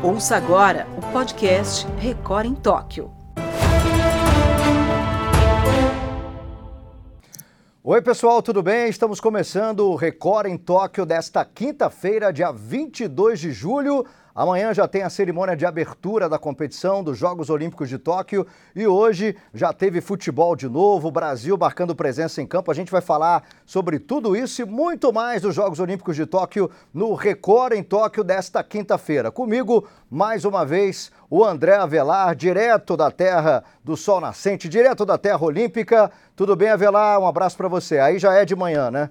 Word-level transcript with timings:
Ouça 0.00 0.36
agora 0.36 0.86
o 0.96 1.12
podcast 1.12 1.84
Record 1.98 2.46
em 2.46 2.54
Tóquio. 2.54 3.10
Oi, 7.82 8.00
pessoal, 8.00 8.40
tudo 8.40 8.62
bem? 8.62 8.88
Estamos 8.88 9.18
começando 9.18 9.80
o 9.90 9.96
Record 9.96 10.46
em 10.46 10.56
Tóquio 10.56 11.04
desta 11.04 11.44
quinta-feira, 11.44 12.32
dia 12.32 12.52
22 12.52 13.40
de 13.40 13.50
julho. 13.50 14.06
Amanhã 14.38 14.72
já 14.72 14.86
tem 14.86 15.02
a 15.02 15.10
cerimônia 15.10 15.56
de 15.56 15.66
abertura 15.66 16.28
da 16.28 16.38
competição 16.38 17.02
dos 17.02 17.18
Jogos 17.18 17.50
Olímpicos 17.50 17.88
de 17.88 17.98
Tóquio 17.98 18.46
e 18.72 18.86
hoje 18.86 19.34
já 19.52 19.72
teve 19.72 20.00
futebol 20.00 20.54
de 20.54 20.68
novo, 20.68 21.10
Brasil 21.10 21.58
marcando 21.58 21.92
presença 21.92 22.40
em 22.40 22.46
campo. 22.46 22.70
A 22.70 22.74
gente 22.74 22.92
vai 22.92 23.00
falar 23.00 23.42
sobre 23.66 23.98
tudo 23.98 24.36
isso 24.36 24.62
e 24.62 24.64
muito 24.64 25.12
mais 25.12 25.42
dos 25.42 25.56
Jogos 25.56 25.80
Olímpicos 25.80 26.14
de 26.14 26.24
Tóquio 26.24 26.70
no 26.94 27.14
Record 27.14 27.72
em 27.72 27.82
Tóquio 27.82 28.22
desta 28.22 28.62
quinta-feira. 28.62 29.32
Comigo, 29.32 29.88
mais 30.08 30.44
uma 30.44 30.64
vez, 30.64 31.10
o 31.28 31.44
André 31.44 31.74
Avelar, 31.74 32.36
direto 32.36 32.96
da 32.96 33.10
terra 33.10 33.64
do 33.82 33.96
Sol 33.96 34.20
Nascente, 34.20 34.68
direto 34.68 35.04
da 35.04 35.18
terra 35.18 35.42
olímpica. 35.42 36.12
Tudo 36.36 36.54
bem, 36.54 36.68
Avelar? 36.68 37.18
Um 37.18 37.26
abraço 37.26 37.56
para 37.56 37.66
você. 37.66 37.98
Aí 37.98 38.20
já 38.20 38.32
é 38.34 38.44
de 38.44 38.54
manhã, 38.54 38.88
né? 38.88 39.10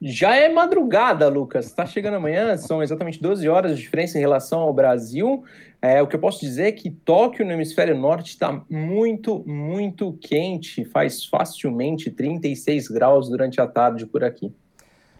Já 0.00 0.36
é 0.36 0.48
madrugada, 0.48 1.28
Lucas. 1.28 1.66
Está 1.66 1.84
chegando 1.84 2.14
amanhã, 2.14 2.56
são 2.56 2.82
exatamente 2.82 3.20
12 3.20 3.48
horas 3.48 3.76
de 3.76 3.82
diferença 3.82 4.16
em 4.16 4.20
relação 4.20 4.60
ao 4.60 4.72
Brasil. 4.72 5.44
É, 5.82 6.00
o 6.02 6.06
que 6.06 6.14
eu 6.14 6.20
posso 6.20 6.40
dizer 6.40 6.68
é 6.68 6.72
que 6.72 6.90
Tóquio, 6.90 7.44
no 7.44 7.52
hemisfério 7.52 7.96
norte, 7.96 8.30
está 8.30 8.64
muito, 8.70 9.42
muito 9.46 10.12
quente. 10.20 10.84
Faz 10.84 11.24
facilmente 11.24 12.10
36 12.10 12.88
graus 12.88 13.28
durante 13.28 13.60
a 13.60 13.66
tarde 13.66 14.06
por 14.06 14.22
aqui. 14.22 14.52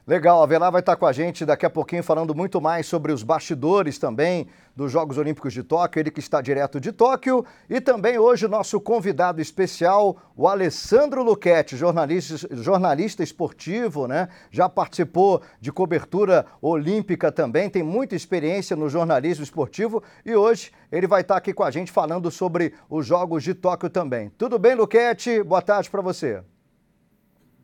Legal, 0.08 0.40
a 0.40 0.44
Avelar 0.44 0.72
vai 0.72 0.80
estar 0.80 0.96
com 0.96 1.04
a 1.04 1.12
gente 1.12 1.44
daqui 1.44 1.66
a 1.66 1.70
pouquinho 1.70 2.02
falando 2.02 2.34
muito 2.34 2.62
mais 2.62 2.86
sobre 2.86 3.12
os 3.12 3.22
bastidores 3.22 3.98
também 3.98 4.48
dos 4.74 4.90
Jogos 4.90 5.18
Olímpicos 5.18 5.52
de 5.52 5.62
Tóquio, 5.62 6.00
ele 6.00 6.10
que 6.10 6.18
está 6.18 6.40
direto 6.40 6.80
de 6.80 6.92
Tóquio. 6.92 7.44
E 7.68 7.78
também 7.78 8.18
hoje 8.18 8.48
nosso 8.48 8.80
convidado 8.80 9.38
especial, 9.38 10.16
o 10.34 10.48
Alessandro 10.48 11.22
Luchetti, 11.22 11.76
jornalista, 11.76 12.48
jornalista 12.56 13.22
esportivo, 13.22 14.08
né? 14.08 14.30
Já 14.50 14.66
participou 14.66 15.42
de 15.60 15.70
cobertura 15.70 16.46
olímpica 16.62 17.30
também, 17.30 17.68
tem 17.68 17.82
muita 17.82 18.16
experiência 18.16 18.74
no 18.74 18.88
jornalismo 18.88 19.44
esportivo 19.44 20.02
e 20.24 20.34
hoje 20.34 20.72
ele 20.90 21.06
vai 21.06 21.20
estar 21.20 21.36
aqui 21.36 21.52
com 21.52 21.64
a 21.64 21.70
gente 21.70 21.92
falando 21.92 22.30
sobre 22.30 22.72
os 22.88 23.04
Jogos 23.04 23.44
de 23.44 23.52
Tóquio 23.52 23.90
também. 23.90 24.30
Tudo 24.38 24.58
bem, 24.58 24.74
Luchetti? 24.74 25.42
Boa 25.42 25.60
tarde 25.60 25.90
para 25.90 26.00
você. 26.00 26.42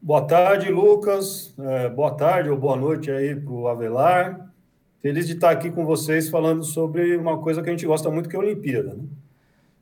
Boa 0.05 0.21
tarde, 0.21 0.71
Lucas. 0.71 1.55
É, 1.59 1.89
boa 1.89 2.11
tarde 2.11 2.51
ou 2.51 2.59
boa 2.59 2.77
noite 2.77 3.11
aí 3.11 3.35
para 3.35 3.51
o 3.51 3.67
Avelar. 3.67 4.53
Feliz 5.01 5.27
de 5.27 5.33
estar 5.33 5.49
aqui 5.49 5.71
com 5.71 5.87
vocês 5.87 6.29
falando 6.29 6.63
sobre 6.63 7.17
uma 7.17 7.39
coisa 7.39 7.63
que 7.63 7.71
a 7.71 7.73
gente 7.73 7.87
gosta 7.87 8.11
muito, 8.11 8.29
que 8.29 8.37
é 8.37 8.39
a 8.39 8.43
Olimpíada. 8.43 8.93
Né? 8.93 9.05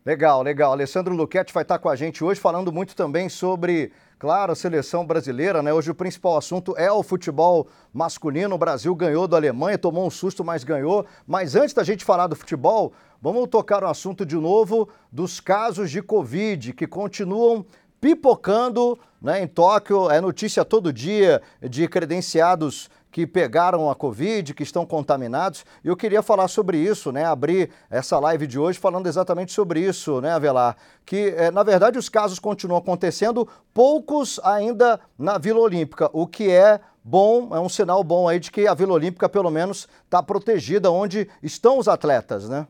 Legal, 0.07 0.41
legal. 0.43 0.71
Alessandro 0.71 1.13
Luquete 1.13 1.53
vai 1.53 1.65
estar 1.65 1.81
com 1.81 1.89
a 1.89 1.97
gente 1.97 2.23
hoje 2.23 2.39
falando 2.39 2.71
muito 2.71 2.95
também 2.95 3.29
sobre, 3.29 3.91
claro, 4.17 4.53
a 4.53 4.55
seleção 4.55 5.05
brasileira, 5.05 5.61
né? 5.61 5.73
Hoje 5.73 5.91
o 5.91 5.95
principal 5.95 6.37
assunto 6.37 6.73
é 6.77 6.91
o 6.91 7.03
futebol 7.03 7.67
masculino. 7.93 8.55
O 8.55 8.59
Brasil 8.59 8.95
ganhou 8.95 9.27
da 9.27 9.37
Alemanha, 9.37 9.77
tomou 9.77 10.07
um 10.07 10.11
susto, 10.11 10.45
mas 10.45 10.63
ganhou. 10.63 11.05
Mas 11.27 11.57
antes 11.57 11.75
da 11.75 11.83
gente 11.83 12.05
falar 12.05 12.29
do 12.29 12.37
futebol, 12.37 12.93
vamos 13.21 13.49
tocar 13.49 13.83
o 13.83 13.89
assunto 13.89 14.25
de 14.25 14.37
novo 14.37 14.89
dos 15.11 15.41
casos 15.41 15.91
de 15.91 16.01
Covid 16.01 16.75
que 16.75 16.87
continuam 16.87 17.67
pipocando 18.03 18.99
né, 19.21 19.41
em 19.41 19.47
Tóquio. 19.47 20.11
É 20.11 20.21
notícia 20.21 20.65
todo 20.65 20.93
dia 20.93 21.41
de 21.63 21.87
credenciados 21.87 22.91
que 23.13 23.27
pegaram 23.27 23.89
a 23.89 23.95
Covid, 23.95 24.55
que 24.55 24.63
estão 24.65 24.85
contaminados. 24.85 25.65
E 25.85 25.89
eu 25.89 25.97
queria 25.97 26.21
falar 26.21 26.49
sobre 26.49 26.79
isso, 26.79 27.13
né? 27.13 27.25
Abrir 27.25 27.71
essa 27.89 28.19
live 28.19 28.47
de 28.47 28.59
hoje 28.59 28.79
falando 28.79 29.07
exatamente 29.07 29.53
sobre 29.53 29.81
isso, 29.81 30.21
né, 30.21 30.33
Avelar? 30.33 30.77
Que, 31.05 31.35
é, 31.37 31.51
na 31.51 31.63
verdade, 31.63 31.99
os 31.99 32.09
casos 32.09 32.39
continuam 32.39 32.79
acontecendo, 32.79 33.47
poucos 33.73 34.41
ainda 34.43 34.99
na 35.17 35.39
Vila 35.39 35.61
Olímpica, 35.61 36.11
o 36.13 36.27
que 36.27 36.51
é 36.51 36.81
bom, 37.05 37.55
é 37.55 37.61
um 37.61 37.69
sinal 37.69 38.03
bom 38.03 38.27
aí 38.27 38.41
de 38.41 38.51
que 38.51 38.67
a 38.67 38.75
Vila 38.75 38.95
Olímpica, 38.95 39.29
pelo 39.29 39.51
menos, 39.51 39.87
está 40.05 40.23
protegida 40.23 40.91
onde 40.91 41.29
estão 41.43 41.79
os 41.79 41.87
atletas, 41.87 42.49
né? 42.49 42.67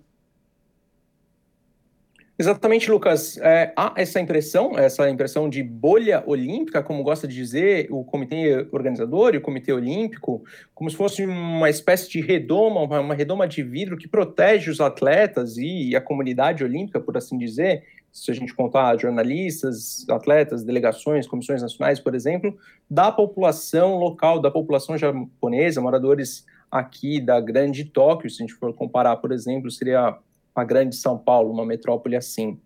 Exatamente, 2.38 2.90
Lucas. 2.90 3.36
É, 3.38 3.72
há 3.76 3.92
essa 3.96 4.18
impressão, 4.18 4.76
essa 4.78 5.08
impressão 5.08 5.50
de 5.50 5.62
bolha 5.62 6.24
olímpica, 6.26 6.82
como 6.82 7.02
gosta 7.02 7.28
de 7.28 7.34
dizer 7.34 7.88
o 7.90 8.04
comitê 8.04 8.66
organizador 8.72 9.34
e 9.34 9.36
o 9.36 9.40
comitê 9.40 9.72
olímpico, 9.72 10.42
como 10.74 10.90
se 10.90 10.96
fosse 10.96 11.24
uma 11.26 11.68
espécie 11.68 12.08
de 12.08 12.20
redoma, 12.20 12.80
uma, 12.80 13.00
uma 13.00 13.14
redoma 13.14 13.46
de 13.46 13.62
vidro 13.62 13.98
que 13.98 14.08
protege 14.08 14.70
os 14.70 14.80
atletas 14.80 15.58
e 15.58 15.94
a 15.94 16.00
comunidade 16.00 16.64
olímpica, 16.64 16.98
por 16.98 17.16
assim 17.18 17.36
dizer, 17.36 17.84
se 18.10 18.30
a 18.30 18.34
gente 18.34 18.54
contar 18.54 18.98
jornalistas, 18.98 20.06
atletas, 20.08 20.64
delegações, 20.64 21.26
comissões 21.26 21.60
nacionais, 21.60 22.00
por 22.00 22.14
exemplo, 22.14 22.56
da 22.90 23.12
população 23.12 23.98
local, 23.98 24.40
da 24.40 24.50
população 24.50 24.96
japonesa, 24.96 25.82
moradores 25.82 26.46
aqui 26.70 27.20
da 27.20 27.38
grande 27.40 27.84
Tóquio, 27.84 28.30
se 28.30 28.42
a 28.42 28.46
gente 28.46 28.58
for 28.58 28.72
comparar, 28.74 29.16
por 29.16 29.32
exemplo, 29.32 29.70
seria 29.70 30.16
a 30.54 30.64
grande 30.64 30.96
São 30.96 31.18
Paulo, 31.18 31.52
uma 31.52 31.64
metrópole 31.64 32.16
assim. 32.16 32.58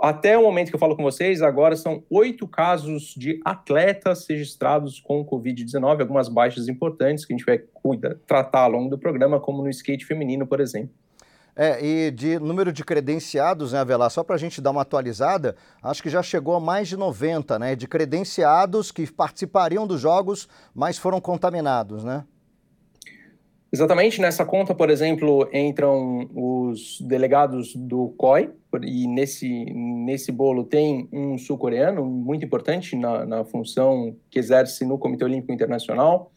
Até 0.00 0.36
o 0.36 0.42
momento 0.42 0.70
que 0.70 0.74
eu 0.74 0.80
falo 0.80 0.96
com 0.96 1.04
vocês, 1.04 1.40
agora 1.40 1.76
são 1.76 2.02
oito 2.10 2.48
casos 2.48 3.14
de 3.16 3.40
atletas 3.44 4.26
registrados 4.28 4.98
com 4.98 5.24
Covid-19, 5.24 6.00
algumas 6.00 6.28
baixas 6.28 6.68
importantes 6.68 7.24
que 7.24 7.32
a 7.32 7.36
gente 7.36 7.46
vai 7.46 7.58
cuidar, 7.58 8.16
tratar 8.26 8.62
ao 8.62 8.72
longo 8.72 8.90
do 8.90 8.98
programa, 8.98 9.38
como 9.38 9.62
no 9.62 9.70
skate 9.70 10.04
feminino, 10.04 10.46
por 10.46 10.60
exemplo. 10.60 10.90
É, 11.54 11.84
e 11.84 12.10
de 12.10 12.38
número 12.38 12.72
de 12.72 12.82
credenciados, 12.82 13.72
né, 13.72 13.78
Avelar? 13.78 14.10
Só 14.10 14.24
para 14.24 14.34
a 14.34 14.38
gente 14.38 14.60
dar 14.60 14.70
uma 14.70 14.82
atualizada, 14.82 15.54
acho 15.82 16.02
que 16.02 16.08
já 16.08 16.22
chegou 16.22 16.56
a 16.56 16.60
mais 16.60 16.88
de 16.88 16.96
90, 16.96 17.58
né? 17.58 17.76
De 17.76 17.86
credenciados 17.86 18.90
que 18.90 19.10
participariam 19.12 19.86
dos 19.86 20.00
jogos, 20.00 20.48
mas 20.74 20.96
foram 20.96 21.20
contaminados, 21.20 22.04
né? 22.04 22.24
Exatamente, 23.72 24.20
nessa 24.20 24.44
conta, 24.44 24.74
por 24.74 24.90
exemplo, 24.90 25.48
entram 25.50 26.28
os 26.34 27.00
delegados 27.00 27.74
do 27.74 28.10
COI, 28.18 28.50
e 28.82 29.06
nesse, 29.08 29.64
nesse 29.72 30.30
bolo 30.30 30.64
tem 30.64 31.08
um 31.10 31.38
sul-coreano 31.38 32.04
muito 32.04 32.44
importante 32.44 32.94
na, 32.94 33.24
na 33.24 33.44
função 33.46 34.14
que 34.30 34.38
exerce 34.38 34.84
no 34.84 34.98
Comitê 34.98 35.24
Olímpico 35.24 35.52
Internacional. 35.52 36.30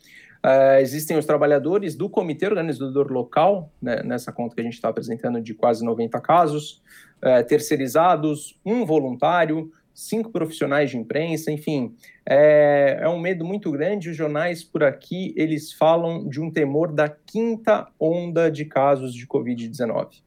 Uh, 0.45 0.79
existem 0.79 1.17
os 1.17 1.25
trabalhadores 1.25 1.93
do 1.95 2.09
comitê 2.09 2.45
organizador 2.45 3.11
local, 3.11 3.69
né, 3.81 4.01
nessa 4.03 4.31
conta 4.31 4.55
que 4.55 4.61
a 4.61 4.63
gente 4.63 4.75
está 4.75 4.87
apresentando 4.87 5.41
de 5.41 5.53
quase 5.53 5.83
90 5.83 6.21
casos, 6.21 6.81
uh, 7.17 7.45
terceirizados, 7.45 8.57
um 8.65 8.85
voluntário, 8.85 9.73
cinco 9.95 10.29
profissionais 10.29 10.91
de 10.91 10.97
imprensa, 10.97 11.49
enfim, 11.49 11.95
é, 12.25 12.99
é, 13.01 13.09
um 13.09 13.19
medo 13.19 13.45
muito 13.45 13.71
grande. 13.71 14.09
Os 14.09 14.17
jornais 14.17 14.61
por 14.63 14.83
aqui 14.83 15.33
eles 15.37 15.71
falam 15.71 16.27
de 16.27 16.41
um 16.41 16.51
temor 16.51 16.91
da 16.91 17.07
quinta 17.07 17.87
onda 17.97 18.51
de 18.51 18.65
casos 18.65 19.13
de 19.13 19.25
Covid-19. 19.25 20.21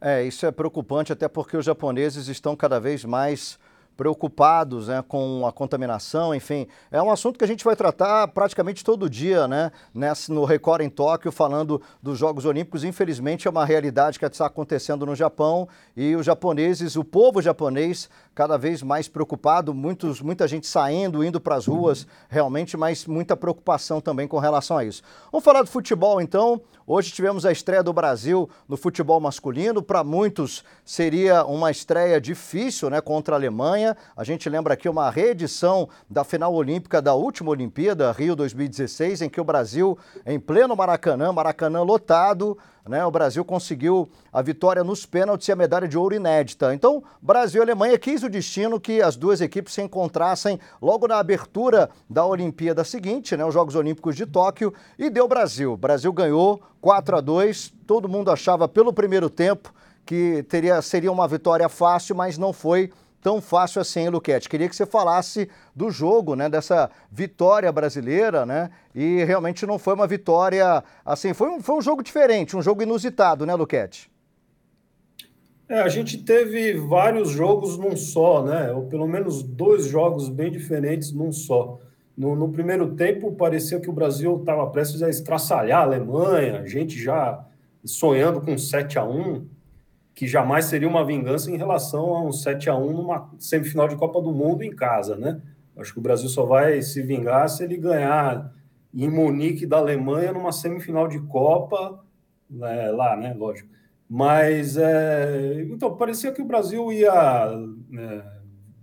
É, 0.00 0.22
isso 0.22 0.46
é 0.46 0.52
preocupante, 0.52 1.12
até 1.12 1.28
porque 1.28 1.56
os 1.56 1.64
japoneses 1.64 2.28
estão 2.28 2.56
cada 2.56 2.78
vez 2.78 3.04
mais 3.04 3.58
preocupados 4.00 4.88
né, 4.88 5.04
com 5.06 5.46
a 5.46 5.52
contaminação, 5.52 6.34
enfim. 6.34 6.66
É 6.90 7.02
um 7.02 7.10
assunto 7.10 7.38
que 7.38 7.44
a 7.44 7.46
gente 7.46 7.62
vai 7.62 7.76
tratar 7.76 8.28
praticamente 8.28 8.82
todo 8.82 9.10
dia, 9.10 9.46
né? 9.46 9.70
Nessa, 9.92 10.32
no 10.32 10.46
Record 10.46 10.80
em 10.80 10.88
Tóquio, 10.88 11.30
falando 11.30 11.82
dos 12.02 12.18
Jogos 12.18 12.46
Olímpicos. 12.46 12.82
Infelizmente, 12.82 13.46
é 13.46 13.50
uma 13.50 13.62
realidade 13.62 14.18
que 14.18 14.24
está 14.24 14.46
acontecendo 14.46 15.04
no 15.04 15.14
Japão 15.14 15.68
e 15.94 16.16
os 16.16 16.24
japoneses, 16.24 16.96
o 16.96 17.04
povo 17.04 17.42
japonês, 17.42 18.08
cada 18.40 18.56
vez 18.56 18.82
mais 18.82 19.06
preocupado, 19.06 19.74
muitos, 19.74 20.22
muita 20.22 20.48
gente 20.48 20.66
saindo, 20.66 21.22
indo 21.22 21.38
para 21.38 21.56
as 21.56 21.66
ruas, 21.66 22.06
realmente, 22.26 22.74
mas 22.74 23.04
muita 23.04 23.36
preocupação 23.36 24.00
também 24.00 24.26
com 24.26 24.38
relação 24.38 24.78
a 24.78 24.84
isso. 24.86 25.02
Vamos 25.30 25.44
falar 25.44 25.60
do 25.60 25.68
futebol, 25.68 26.22
então. 26.22 26.58
Hoje 26.86 27.12
tivemos 27.12 27.44
a 27.44 27.52
estreia 27.52 27.82
do 27.82 27.92
Brasil 27.92 28.48
no 28.66 28.78
futebol 28.78 29.20
masculino. 29.20 29.82
Para 29.82 30.02
muitos 30.02 30.64
seria 30.86 31.44
uma 31.44 31.70
estreia 31.70 32.18
difícil, 32.18 32.88
né, 32.88 33.02
contra 33.02 33.34
a 33.34 33.38
Alemanha. 33.38 33.94
A 34.16 34.24
gente 34.24 34.48
lembra 34.48 34.72
aqui 34.72 34.88
uma 34.88 35.10
reedição 35.10 35.88
da 36.08 36.24
final 36.24 36.54
olímpica 36.54 37.02
da 37.02 37.14
última 37.14 37.50
Olimpíada, 37.50 38.10
Rio 38.10 38.34
2016, 38.34 39.20
em 39.20 39.28
que 39.28 39.40
o 39.40 39.44
Brasil, 39.44 39.98
em 40.24 40.40
pleno 40.40 40.74
Maracanã, 40.74 41.30
Maracanã 41.30 41.82
lotado, 41.82 42.56
né, 42.88 43.04
o 43.04 43.10
Brasil 43.10 43.44
conseguiu 43.44 44.10
a 44.32 44.42
vitória 44.42 44.82
nos 44.82 45.06
pênaltis 45.06 45.46
e 45.46 45.52
a 45.52 45.56
medalha 45.56 45.86
de 45.86 45.96
ouro 45.96 46.14
inédita. 46.14 46.74
Então, 46.74 47.04
Brasil 47.22 47.60
e 47.60 47.62
Alemanha 47.62 47.98
quis 47.98 48.24
o 48.30 48.32
destino 48.32 48.80
que 48.80 49.02
as 49.02 49.16
duas 49.16 49.40
equipes 49.40 49.74
se 49.74 49.82
encontrassem 49.82 50.58
logo 50.80 51.06
na 51.08 51.18
abertura 51.18 51.90
da 52.08 52.24
Olimpíada 52.24 52.84
seguinte, 52.84 53.36
né, 53.36 53.44
os 53.44 53.52
Jogos 53.52 53.74
Olímpicos 53.74 54.14
de 54.14 54.24
Tóquio, 54.24 54.72
e 54.96 55.10
deu 55.10 55.26
Brasil. 55.26 55.76
Brasil 55.76 56.12
ganhou 56.12 56.62
4 56.80 57.16
a 57.16 57.20
2. 57.20 57.74
Todo 57.86 58.08
mundo 58.08 58.30
achava 58.30 58.68
pelo 58.68 58.92
primeiro 58.92 59.28
tempo 59.28 59.74
que 60.06 60.44
teria, 60.44 60.80
seria 60.80 61.10
uma 61.12 61.26
vitória 61.26 61.68
fácil, 61.68 62.14
mas 62.14 62.38
não 62.38 62.52
foi 62.52 62.90
tão 63.20 63.40
fácil 63.40 63.82
assim, 63.82 64.08
Luquete. 64.08 64.48
Queria 64.48 64.68
que 64.68 64.74
você 64.74 64.86
falasse 64.86 65.50
do 65.74 65.90
jogo, 65.90 66.34
né, 66.34 66.48
dessa 66.48 66.88
vitória 67.10 67.70
brasileira, 67.70 68.46
né? 68.46 68.70
E 68.94 69.24
realmente 69.24 69.66
não 69.66 69.78
foi 69.78 69.94
uma 69.94 70.06
vitória 70.06 70.82
assim, 71.04 71.34
foi 71.34 71.48
um, 71.50 71.60
foi 71.60 71.76
um 71.76 71.82
jogo 71.82 72.02
diferente, 72.02 72.56
um 72.56 72.62
jogo 72.62 72.82
inusitado, 72.82 73.44
né, 73.44 73.54
Luquete? 73.54 74.10
É, 75.70 75.82
a 75.82 75.88
gente 75.88 76.18
teve 76.24 76.74
vários 76.74 77.30
jogos 77.30 77.78
num 77.78 77.96
só, 77.96 78.44
né? 78.44 78.72
Ou 78.72 78.86
pelo 78.86 79.06
menos 79.06 79.40
dois 79.40 79.86
jogos 79.86 80.28
bem 80.28 80.50
diferentes 80.50 81.12
num 81.12 81.30
só. 81.30 81.78
No, 82.18 82.34
no 82.34 82.50
primeiro 82.50 82.96
tempo, 82.96 83.36
parecia 83.36 83.78
que 83.78 83.88
o 83.88 83.92
Brasil 83.92 84.36
estava 84.36 84.66
prestes 84.66 85.00
a 85.00 85.08
estraçalhar 85.08 85.78
a 85.78 85.84
Alemanha, 85.84 86.62
a 86.62 86.66
gente 86.66 87.00
já 87.00 87.46
sonhando 87.84 88.40
com 88.40 88.58
7 88.58 88.98
a 88.98 89.04
1 89.04 89.46
que 90.12 90.26
jamais 90.26 90.64
seria 90.64 90.88
uma 90.88 91.04
vingança 91.04 91.52
em 91.52 91.56
relação 91.56 92.16
a 92.16 92.24
um 92.24 92.32
7 92.32 92.68
a 92.68 92.74
1 92.76 92.92
numa 92.92 93.30
semifinal 93.38 93.86
de 93.86 93.94
Copa 93.94 94.20
do 94.20 94.32
Mundo 94.32 94.64
em 94.64 94.74
casa, 94.74 95.16
né? 95.16 95.40
Acho 95.76 95.92
que 95.92 96.00
o 96.00 96.02
Brasil 96.02 96.28
só 96.28 96.44
vai 96.44 96.82
se 96.82 97.00
vingar 97.00 97.48
se 97.48 97.62
ele 97.62 97.76
ganhar 97.76 98.52
em 98.92 99.08
Munique 99.08 99.64
da 99.66 99.76
Alemanha 99.78 100.32
numa 100.32 100.50
semifinal 100.50 101.06
de 101.06 101.20
Copa, 101.20 102.04
é, 102.60 102.90
lá, 102.90 103.16
né? 103.16 103.32
Lógico. 103.38 103.70
Mas, 104.12 104.76
é, 104.76 105.68
então, 105.70 105.96
parecia 105.96 106.32
que 106.32 106.42
o 106.42 106.44
Brasil 106.44 106.92
ia 106.92 107.48
é, 107.96 108.24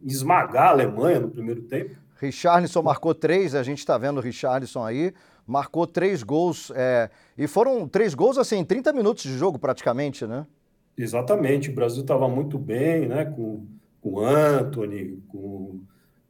esmagar 0.02 0.68
a 0.68 0.70
Alemanha 0.70 1.20
no 1.20 1.30
primeiro 1.30 1.64
tempo. 1.64 1.98
Richarlison 2.18 2.82
marcou 2.82 3.14
três, 3.14 3.54
a 3.54 3.62
gente 3.62 3.80
está 3.80 3.98
vendo 3.98 4.20
o 4.20 4.22
Richarlison 4.22 4.86
aí, 4.86 5.14
marcou 5.46 5.86
três 5.86 6.24
gols, 6.24 6.72
é, 6.74 7.10
e 7.38 7.46
foram 7.46 7.90
três 7.90 8.16
gols 8.16 8.38
assim, 8.38 8.60
em 8.60 8.64
30 8.64 8.94
minutos 8.94 9.24
de 9.24 9.38
jogo 9.38 9.60
praticamente, 9.60 10.26
né? 10.26 10.48
Exatamente, 10.98 11.72
o 11.72 11.76
Brasil 11.76 12.04
estava 12.04 12.30
muito 12.30 12.58
bem, 12.58 13.06
né, 13.06 13.26
com, 13.26 13.68
com 14.02 14.14
o 14.14 14.26
Anthony, 14.26 15.22
com 15.28 15.82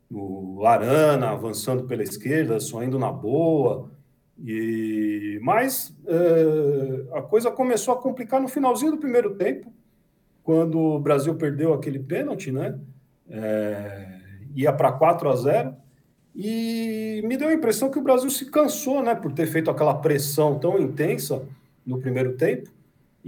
o 0.09 0.65
Arana 0.65 1.29
avançando 1.29 1.83
pela 1.83 2.01
esquerda, 2.01 2.59
só 2.59 2.83
indo 2.83 2.97
na 2.97 3.11
boa, 3.11 3.91
e 4.39 5.39
mas 5.41 5.95
é, 6.05 7.17
a 7.17 7.21
coisa 7.21 7.49
começou 7.49 7.93
a 7.93 7.97
complicar 7.97 8.41
no 8.41 8.47
finalzinho 8.47 8.91
do 8.91 8.97
primeiro 8.97 9.35
tempo, 9.35 9.73
quando 10.43 10.79
o 10.79 10.99
Brasil 10.99 11.35
perdeu 11.35 11.73
aquele 11.73 11.99
pênalti, 11.99 12.51
né, 12.51 12.79
é, 13.29 14.19
ia 14.55 14.71
para 14.71 14.91
4 14.91 15.29
a 15.29 15.35
0, 15.35 15.75
e 16.35 17.21
me 17.25 17.35
deu 17.35 17.49
a 17.49 17.53
impressão 17.53 17.89
que 17.89 17.99
o 17.99 18.03
Brasil 18.03 18.29
se 18.29 18.45
cansou, 18.45 19.01
né, 19.01 19.15
por 19.15 19.31
ter 19.31 19.47
feito 19.47 19.71
aquela 19.71 19.95
pressão 19.95 20.59
tão 20.59 20.79
intensa 20.79 21.43
no 21.85 21.99
primeiro 21.99 22.37
tempo, 22.37 22.69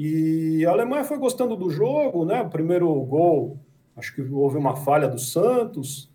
e 0.02 0.66
a 0.66 0.72
Alemanha 0.72 1.04
foi 1.04 1.18
gostando 1.18 1.58
do 1.58 1.70
jogo, 1.70 2.24
né? 2.24 2.42
O 2.42 2.50
primeiro 2.50 2.90
gol, 3.02 3.60
acho 3.98 4.16
que 4.16 4.22
houve 4.22 4.58
uma 4.58 4.78
falha 4.78 5.10
do 5.10 5.20
Santos, 5.20 6.10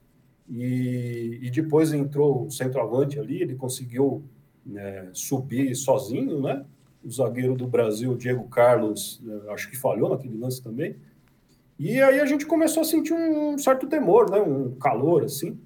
e, 0.48 1.40
e 1.42 1.50
depois 1.50 1.92
entrou 1.92 2.46
o 2.46 2.50
centroavante 2.50 3.18
ali, 3.18 3.42
ele 3.42 3.54
conseguiu 3.54 4.24
né, 4.64 5.10
subir 5.12 5.74
sozinho, 5.74 6.40
né? 6.40 6.64
O 7.04 7.10
zagueiro 7.10 7.54
do 7.54 7.66
Brasil, 7.66 8.16
Diego 8.16 8.48
Carlos, 8.48 9.20
né, 9.22 9.40
acho 9.50 9.70
que 9.70 9.76
falhou 9.76 10.10
naquele 10.10 10.38
lance 10.38 10.62
também. 10.62 10.96
E 11.78 12.00
aí 12.00 12.20
a 12.20 12.26
gente 12.26 12.46
começou 12.46 12.82
a 12.82 12.84
sentir 12.84 13.12
um 13.12 13.58
certo 13.58 13.86
temor, 13.86 14.30
né? 14.30 14.40
Um 14.40 14.74
calor, 14.76 15.24
assim. 15.24 15.58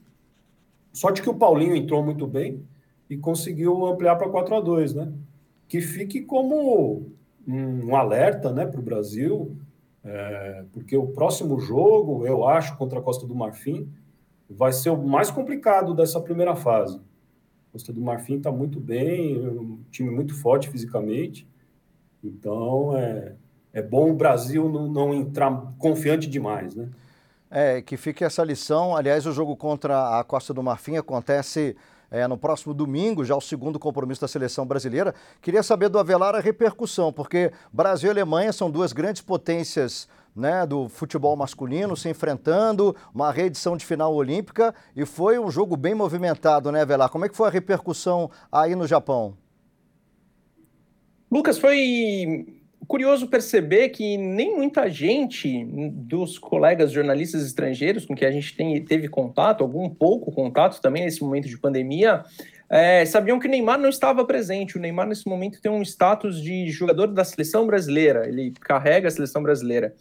Sorte 0.93 1.23
que 1.23 1.29
o 1.29 1.35
Paulinho 1.35 1.77
entrou 1.77 2.03
muito 2.03 2.27
bem 2.27 2.63
e 3.09 3.17
conseguiu 3.17 3.87
ampliar 3.87 4.17
para 4.17 4.29
4 4.29 4.55
a 4.57 4.61
2 4.61 4.95
né? 4.95 5.13
Que 5.69 5.81
fique 5.81 6.23
como 6.23 7.07
um, 7.47 7.95
alerta 7.95 8.53
né, 8.53 8.67
para 8.67 8.81
o 8.81 8.83
Brasil, 8.83 9.57
é, 10.05 10.65
porque 10.73 10.97
o 10.97 11.09
próximo 11.09 11.61
jogo, 11.61 12.27
eu 12.27 12.47
acho, 12.47 12.77
contra 12.77 12.99
a 12.99 13.03
Costa 13.03 13.27
do 13.27 13.35
Marfim, 13.35 13.89
vai 14.49 14.73
ser 14.73 14.91
o 14.91 14.97
mais 14.97 15.31
complicado 15.31 15.95
dessa 15.95 16.21
primeira 16.21 16.57
fase. 16.57 17.01
Costa 17.73 17.93
do 17.93 18.01
Marfim 18.01 18.37
está 18.37 18.51
muito 18.51 18.81
bem, 18.81 19.39
um 19.39 19.79
time 19.91 20.11
muito 20.11 20.35
forte 20.35 20.69
fisicamente, 20.69 21.47
então 22.23 22.97
é, 22.97 23.35
é 23.73 23.83
bom 23.83 24.11
o 24.11 24.15
Brasil 24.15 24.69
não, 24.69 24.89
não 24.89 25.15
entrar 25.15 25.75
confiante 25.79 26.27
demais, 26.27 26.75
né? 26.75 26.89
É, 27.51 27.81
que 27.81 27.97
fique 27.97 28.23
essa 28.23 28.45
lição. 28.45 28.95
Aliás, 28.95 29.25
o 29.25 29.33
jogo 29.33 29.57
contra 29.57 30.19
a 30.19 30.25
Costa 30.25 30.53
do 30.53 30.63
Marfim 30.63 30.97
acontece 30.99 31.75
é, 32.11 32.27
no 32.27 32.37
próximo 32.37 32.75
domingo, 32.75 33.25
já 33.25 33.35
o 33.35 33.41
segundo 33.41 33.79
compromisso 33.79 34.21
da 34.21 34.29
seleção 34.29 34.67
brasileira. 34.67 35.15
Queria 35.41 35.63
saber 35.63 35.89
do 35.89 35.99
Avelar 35.99 36.35
a 36.35 36.41
repercussão, 36.41 37.13
porque 37.13 37.53
Brasil 37.73 38.09
e 38.09 38.11
Alemanha 38.11 38.53
são 38.53 38.71
duas 38.71 38.93
grandes 38.93 39.23
potências 39.23 40.09
né, 40.39 40.65
do 40.67 40.89
futebol 40.89 41.37
masculino 41.37 41.97
se 41.97 42.09
enfrentando, 42.09 42.95
uma 43.15 43.33
reedição 43.33 43.77
de 43.77 43.85
final 43.85 44.15
olímpica 44.15 44.75
e 44.97 45.05
foi 45.05 45.39
um 45.39 45.51
jogo 45.51 45.77
bem 45.77 45.95
movimentado, 45.95 46.71
né, 46.71 46.83
Avelar? 46.83 47.11
Como 47.11 47.25
é 47.25 47.29
que 47.29 47.37
foi 47.37 47.49
a 47.49 47.51
repercussão 47.51 48.31
aí 48.51 48.75
no 48.75 48.87
Japão? 48.87 49.37
Lucas, 51.31 51.59
foi 51.59 52.47
curioso 52.87 53.27
perceber 53.27 53.91
que 53.91 54.17
nem 54.17 54.57
muita 54.57 54.89
gente 54.89 55.63
dos 55.93 56.39
colegas 56.39 56.91
jornalistas 56.91 57.45
estrangeiros 57.45 58.07
com 58.07 58.15
que 58.15 58.25
a 58.25 58.31
gente 58.31 58.57
tem, 58.57 58.83
teve 58.83 59.09
contato, 59.09 59.63
algum 59.63 59.91
pouco 59.91 60.33
contato 60.33 60.81
também 60.81 61.05
nesse 61.05 61.21
momento 61.21 61.49
de 61.49 61.59
pandemia, 61.59 62.25
é, 62.71 63.05
sabiam 63.05 63.39
que 63.39 63.47
o 63.47 63.51
Neymar 63.51 63.79
não 63.79 63.89
estava 63.89 64.25
presente. 64.25 64.77
O 64.77 64.81
Neymar, 64.81 65.07
nesse 65.07 65.27
momento, 65.27 65.61
tem 65.61 65.71
um 65.71 65.83
status 65.83 66.43
de 66.43 66.71
jogador 66.71 67.09
da 67.09 67.25
seleção 67.25 67.67
brasileira, 67.67 68.29
ele 68.29 68.53
carrega 68.61 69.09
a 69.09 69.11
seleção 69.11 69.43
brasileira. 69.43 69.95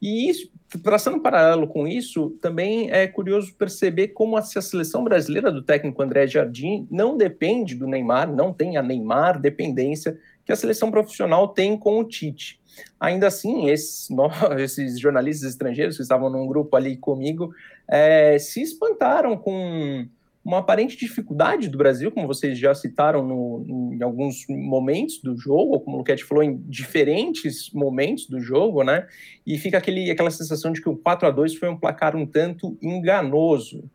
E 0.00 0.28
isso, 0.28 0.50
traçando 0.82 1.16
um 1.16 1.22
paralelo 1.22 1.66
com 1.66 1.86
isso, 1.86 2.30
também 2.40 2.90
é 2.90 3.06
curioso 3.06 3.54
perceber 3.54 4.08
como 4.08 4.36
a, 4.36 4.40
a 4.40 4.62
seleção 4.62 5.02
brasileira 5.02 5.50
do 5.50 5.62
técnico 5.62 6.02
André 6.02 6.26
Jardim 6.26 6.86
não 6.90 7.16
depende 7.16 7.74
do 7.74 7.86
Neymar, 7.86 8.30
não 8.30 8.52
tem 8.52 8.76
a 8.76 8.82
Neymar 8.82 9.40
dependência 9.40 10.18
que 10.44 10.52
a 10.52 10.56
seleção 10.56 10.90
profissional 10.90 11.48
tem 11.48 11.76
com 11.76 11.98
o 11.98 12.04
Tite. 12.04 12.60
Ainda 13.00 13.26
assim, 13.26 13.68
esses, 13.68 14.08
esses 14.58 15.00
jornalistas 15.00 15.50
estrangeiros 15.50 15.96
que 15.96 16.02
estavam 16.02 16.30
num 16.30 16.46
grupo 16.46 16.76
ali 16.76 16.96
comigo 16.96 17.52
é, 17.88 18.38
se 18.38 18.62
espantaram 18.62 19.36
com 19.36 20.06
uma 20.46 20.58
aparente 20.58 20.96
dificuldade 20.96 21.68
do 21.68 21.76
Brasil, 21.76 22.12
como 22.12 22.28
vocês 22.28 22.56
já 22.56 22.72
citaram 22.72 23.26
no, 23.26 23.92
em 23.92 24.00
alguns 24.00 24.46
momentos 24.48 25.20
do 25.20 25.36
jogo, 25.36 25.72
ou 25.72 25.80
como 25.80 25.96
o 25.96 25.98
Luquete 25.98 26.22
falou, 26.22 26.44
em 26.44 26.56
diferentes 26.68 27.68
momentos 27.72 28.28
do 28.28 28.38
jogo, 28.38 28.84
né? 28.84 29.08
E 29.44 29.58
fica 29.58 29.76
aquele, 29.76 30.08
aquela 30.08 30.30
sensação 30.30 30.72
de 30.72 30.80
que 30.80 30.88
o 30.88 30.96
4 30.96 31.26
a 31.26 31.30
2 31.32 31.56
foi 31.56 31.68
um 31.68 31.76
placar 31.76 32.14
um 32.14 32.24
tanto 32.24 32.78
enganoso. 32.80 33.90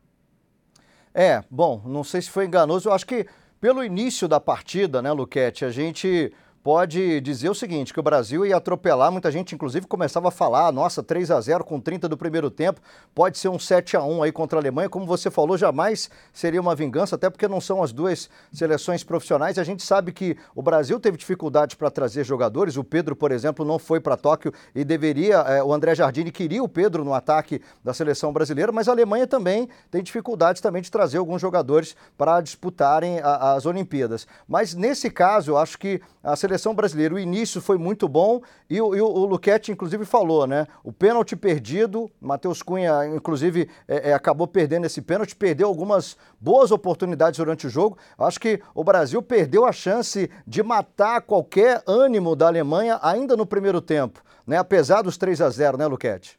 É, 1.13 1.42
bom, 1.50 1.81
não 1.86 2.03
sei 2.03 2.21
se 2.21 2.30
foi 2.30 2.45
enganoso, 2.48 2.89
eu 2.89 2.94
acho 2.94 3.07
que 3.07 3.25
pelo 3.62 3.81
início 3.81 4.27
da 4.27 4.39
partida, 4.39 5.01
né, 5.01 5.09
Luquete, 5.13 5.63
a 5.63 5.69
gente 5.69 6.33
pode 6.63 7.19
dizer 7.22 7.50
o 7.50 7.56
seguinte, 7.56 7.94
que 7.94 8.00
o 8.00 8.04
Brasil 8.04 8.46
ia 8.46 8.58
atropelar, 8.58 9.12
muita 9.12 9.31
gente 9.31 9.56
inclusive 9.56 9.88
começava 9.88 10.27
a 10.27 10.32
falar, 10.32 10.72
nossa, 10.72 11.01
3 11.01 11.32
a 11.32 11.41
0 11.41 11.63
com 11.63 11.80
30 11.80 12.08
do 12.08 12.15
primeiro 12.15 12.51
tempo, 12.51 12.80
pode 13.15 13.38
ser 13.39 13.50
um 13.50 13.58
7 13.58 13.98
a 13.98 14.03
1 14.03 14.24
aí 14.24 14.32
contra 14.32 14.60
a 14.60 14.62
Alemanha, 14.62 14.89
como 14.89 15.06
você 15.06 15.32
falou, 15.32 15.58
jamais 15.58 16.10
seria 16.32 16.62
uma 16.62 16.75
vingança, 16.75 17.15
até 17.15 17.30
porque 17.30 17.48
não 17.48 17.60
são 17.60 17.82
as 17.82 17.91
duas 17.91 18.30
seleções 18.53 19.03
profissionais, 19.03 19.58
a 19.58 19.63
gente 19.63 19.84
sabe 19.84 20.12
que 20.12 20.38
o 20.56 20.62
Brasil 20.62 21.00
teve 21.00 21.18
dificuldades 21.18 21.75
para 21.75 21.89
trazer 21.89 22.24
jogadores, 22.24 22.77
o 22.77 22.84
Pedro, 22.84 23.15
por 23.15 23.32
exemplo, 23.32 23.65
não 23.65 23.80
foi 23.80 24.00
para 24.00 24.15
Tóquio 24.15 24.53
e 24.75 24.84
deveria, 24.84 25.38
é, 25.38 25.63
o 25.63 25.74
André 25.74 25.96
Jardini 25.96 26.32
queria 26.32 26.63
o 26.63 26.70
Pedro 26.70 27.03
no 27.03 27.13
ataque 27.13 27.60
da 27.84 27.94
seleção 27.94 28.32
brasileira, 28.32 28.72
mas 28.72 28.88
a 28.88 28.91
Alemanha 28.91 29.25
também 29.25 29.68
tem 29.89 30.03
dificuldades 30.03 30.62
também 30.62 30.82
de 30.82 30.91
trazer 30.91 31.18
alguns 31.18 31.41
jogadores 31.41 31.96
para 32.15 32.39
disputarem 32.39 33.20
a, 33.20 33.53
as 33.53 33.65
Olimpíadas. 33.65 34.27
Mas 34.48 34.75
nesse 34.75 35.10
caso, 35.10 35.51
eu 35.51 35.58
acho 35.58 35.77
que 35.77 36.00
a 36.24 36.36
seleção 36.36 36.50
seleção 36.51 36.75
brasileira, 36.75 37.15
o 37.15 37.20
início 37.20 37.62
foi 37.62 37.77
muito 37.77 38.10
bom 38.10 38.41
e 38.70 38.81
o, 38.81 38.88
o 38.88 39.25
Luquete, 39.25 39.72
inclusive, 39.72 40.03
falou, 40.03 40.46
né? 40.46 40.67
O 40.84 40.91
pênalti 40.91 41.34
perdido, 41.36 42.12
Matheus 42.20 42.62
Cunha, 42.62 43.05
inclusive, 43.05 43.70
é, 43.88 44.10
é, 44.10 44.13
acabou 44.13 44.48
perdendo 44.48 44.86
esse 44.86 45.01
pênalti, 45.01 45.34
perdeu 45.34 45.67
algumas 45.67 46.17
boas 46.39 46.72
oportunidades 46.72 47.38
durante 47.38 47.67
o 47.67 47.70
jogo. 47.70 47.98
Acho 48.17 48.39
que 48.39 48.60
o 48.75 48.84
Brasil 48.84 49.22
perdeu 49.22 49.65
a 49.65 49.72
chance 49.72 50.29
de 50.46 50.62
matar 50.62 51.22
qualquer 51.22 51.81
ânimo 51.88 52.36
da 52.36 52.48
Alemanha 52.48 53.00
ainda 53.01 53.38
no 53.38 53.46
primeiro 53.46 53.79
tempo, 53.79 54.22
né? 54.46 54.58
Apesar 54.58 55.01
dos 55.01 55.17
3 55.17 55.39
a 55.41 55.50
0 55.50 55.77
né, 55.77 55.88
Luquete? 55.88 56.38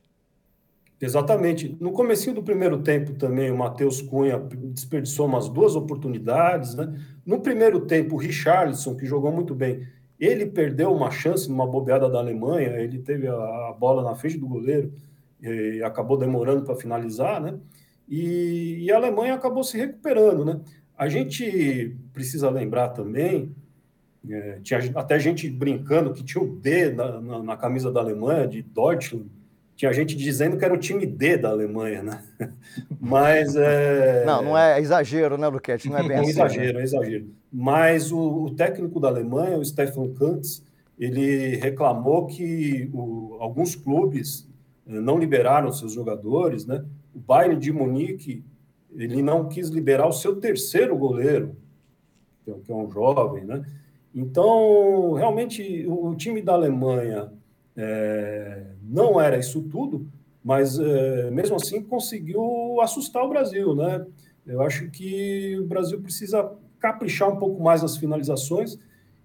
Exatamente. 1.01 1.77
No 1.81 1.91
começo 1.91 2.33
do 2.33 2.43
primeiro 2.45 2.79
tempo 2.79 3.15
também, 3.15 3.51
o 3.51 3.57
Matheus 3.57 4.01
Cunha 4.01 4.39
desperdiçou 4.39 5.27
umas 5.27 5.49
duas 5.49 5.75
oportunidades, 5.75 6.77
né? 6.77 6.95
No 7.25 7.41
primeiro 7.41 7.81
tempo, 7.81 8.15
o 8.15 8.19
Richarlison, 8.19 8.95
que 8.95 9.05
jogou 9.05 9.33
muito 9.33 9.53
bem, 9.53 9.85
ele 10.25 10.47
perdeu 10.47 10.93
uma 10.93 11.11
chance 11.11 11.49
numa 11.49 11.67
bobeada 11.67 12.09
da 12.09 12.19
Alemanha, 12.19 12.79
ele 12.79 13.01
teve 13.01 13.27
a, 13.27 13.75
bola 13.77 14.05
na 14.05 14.15
frente 14.15 14.39
do 14.39 14.47
goleiro 14.47 14.93
e 15.41 15.83
acabou 15.83 16.17
demorando 16.17 16.63
para 16.65 16.77
finalizar, 16.77 17.41
né? 17.41 17.59
E, 18.09 18.85
e, 18.85 18.93
a 18.93 18.97
Alemanha 18.97 19.35
acabou 19.35 19.65
se 19.65 19.77
recuperando, 19.77 20.45
né? 20.45 20.61
A 20.97 21.09
gente 21.09 21.97
precisa 22.13 22.49
lembrar 22.51 22.91
também, 22.91 23.53
é, 24.29 24.61
tinha 24.63 24.79
até 24.95 25.19
gente 25.19 25.51
brincando 25.51 26.13
que 26.13 26.23
tinha 26.23 26.43
o 26.43 26.57
D 26.57 26.93
na, 26.93 27.21
na, 27.21 27.43
na, 27.43 27.57
camisa 27.57 27.91
da 27.91 27.99
Alemanha, 27.99 28.47
de 28.47 28.63
Deutschland, 28.63 29.27
tinha 29.77 29.93
gente 29.93 30.17
dizendo 30.17 30.57
que 30.57 30.65
era 30.65 30.75
o 30.75 30.79
time 30.79 31.07
D 31.07 31.37
da 31.37 31.51
Alemanha, 31.51 32.03
né? 32.03 32.23
Mas 33.01 33.57
é... 33.57 34.25
Não, 34.25 34.43
não 34.43 34.59
é 34.59 34.81
exagero, 34.81 35.37
né, 35.37 35.49
Luquete? 35.49 35.89
Não 35.89 35.99
é 35.99 36.07
bem 36.07 36.17
é 36.17 36.21
assim. 36.21 36.31
exagero, 36.31 36.79
é 36.79 36.83
exagero. 36.83 37.27
Mas 37.53 38.13
o, 38.13 38.45
o, 38.45 38.55
técnico 38.55 39.01
da 39.01 39.09
Alemanha, 39.09 39.59
o 39.59 39.65
Stefan 39.65 40.13
Kantz, 40.15 40.63
ele 40.99 41.57
reclamou 41.57 42.27
que 42.27 42.89
o, 42.93 43.37
alguns 43.41 43.75
clubes 43.75 44.49
eh, 44.87 45.01
não 45.01 45.19
liberaram 45.19 45.73
seus 45.73 45.93
jogadores, 45.93 46.67
né? 46.67 46.85
O 47.15 47.19
Bayern 47.19 47.59
de 47.59 47.73
Munique, 47.73 48.45
ele 48.95 49.23
não 49.23 49.49
quis 49.49 49.69
liberar 49.69 50.07
o 50.07 50.13
seu 50.13 50.37
terceiro 50.37 50.97
goleiro, 50.97 51.57
que 52.45 52.71
é 52.71 52.75
um 52.75 52.91
jovem, 52.91 53.45
né? 53.45 53.65
Então, 54.15 55.15
realmente, 55.15 55.87
o 55.89 56.15
time 56.15 56.43
da 56.43 56.53
Alemanha 56.53 57.33
é, 57.77 58.67
não 58.83 59.21
era 59.21 59.39
isso 59.39 59.63
tudo, 59.63 60.07
mas 60.45 60.79
é, 60.79 61.31
mesmo 61.31 61.57
assim 61.57 61.83
conseguiu 61.83 62.81
assustar 62.81 63.25
o 63.25 63.29
Brasil, 63.29 63.75
né? 63.75 64.05
Eu 64.47 64.61
acho 64.63 64.91
que 64.91 65.59
o 65.59 65.67
Brasil 65.67 66.01
precisa 66.01 66.53
caprichar 66.81 67.31
um 67.31 67.37
pouco 67.37 67.63
mais 67.63 67.83
nas 67.83 67.97
finalizações 67.97 68.77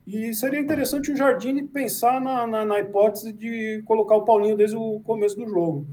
e 0.06 0.34
seria 0.34 0.60
interessante 0.60 1.12
o 1.12 1.18
Jardine 1.18 1.64
pensar 1.64 2.22
na, 2.22 2.48
na, 2.48 2.64
na 2.64 2.80
hipótese 2.80 3.34
de 3.34 3.82
colocar 3.86 4.16
o 4.16 4.24
Paulinho 4.24 4.56
desde 4.56 4.78
o 4.78 5.02
começo 5.02 5.36
do 5.36 5.46
jogo. 5.46 5.86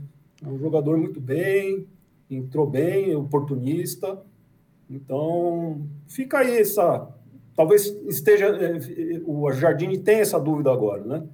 É 0.44 0.49
um 0.49 0.56
jogador 0.56 0.96
muito 0.96 1.20
bem, 1.20 1.87
entrou 2.30 2.64
bem, 2.64 3.16
oportunista. 3.16 4.23
Então, 4.88 5.82
fica 6.06 6.38
aí 6.38 6.58
essa. 6.58 7.08
Talvez 7.56 7.87
esteja. 8.06 8.46
É, 8.46 9.20
o 9.25 9.50
Jardine 9.50 9.99
tem 9.99 10.20
essa 10.20 10.38
dúvida 10.38 10.70
agora, 10.70 11.02
né? 11.02 11.25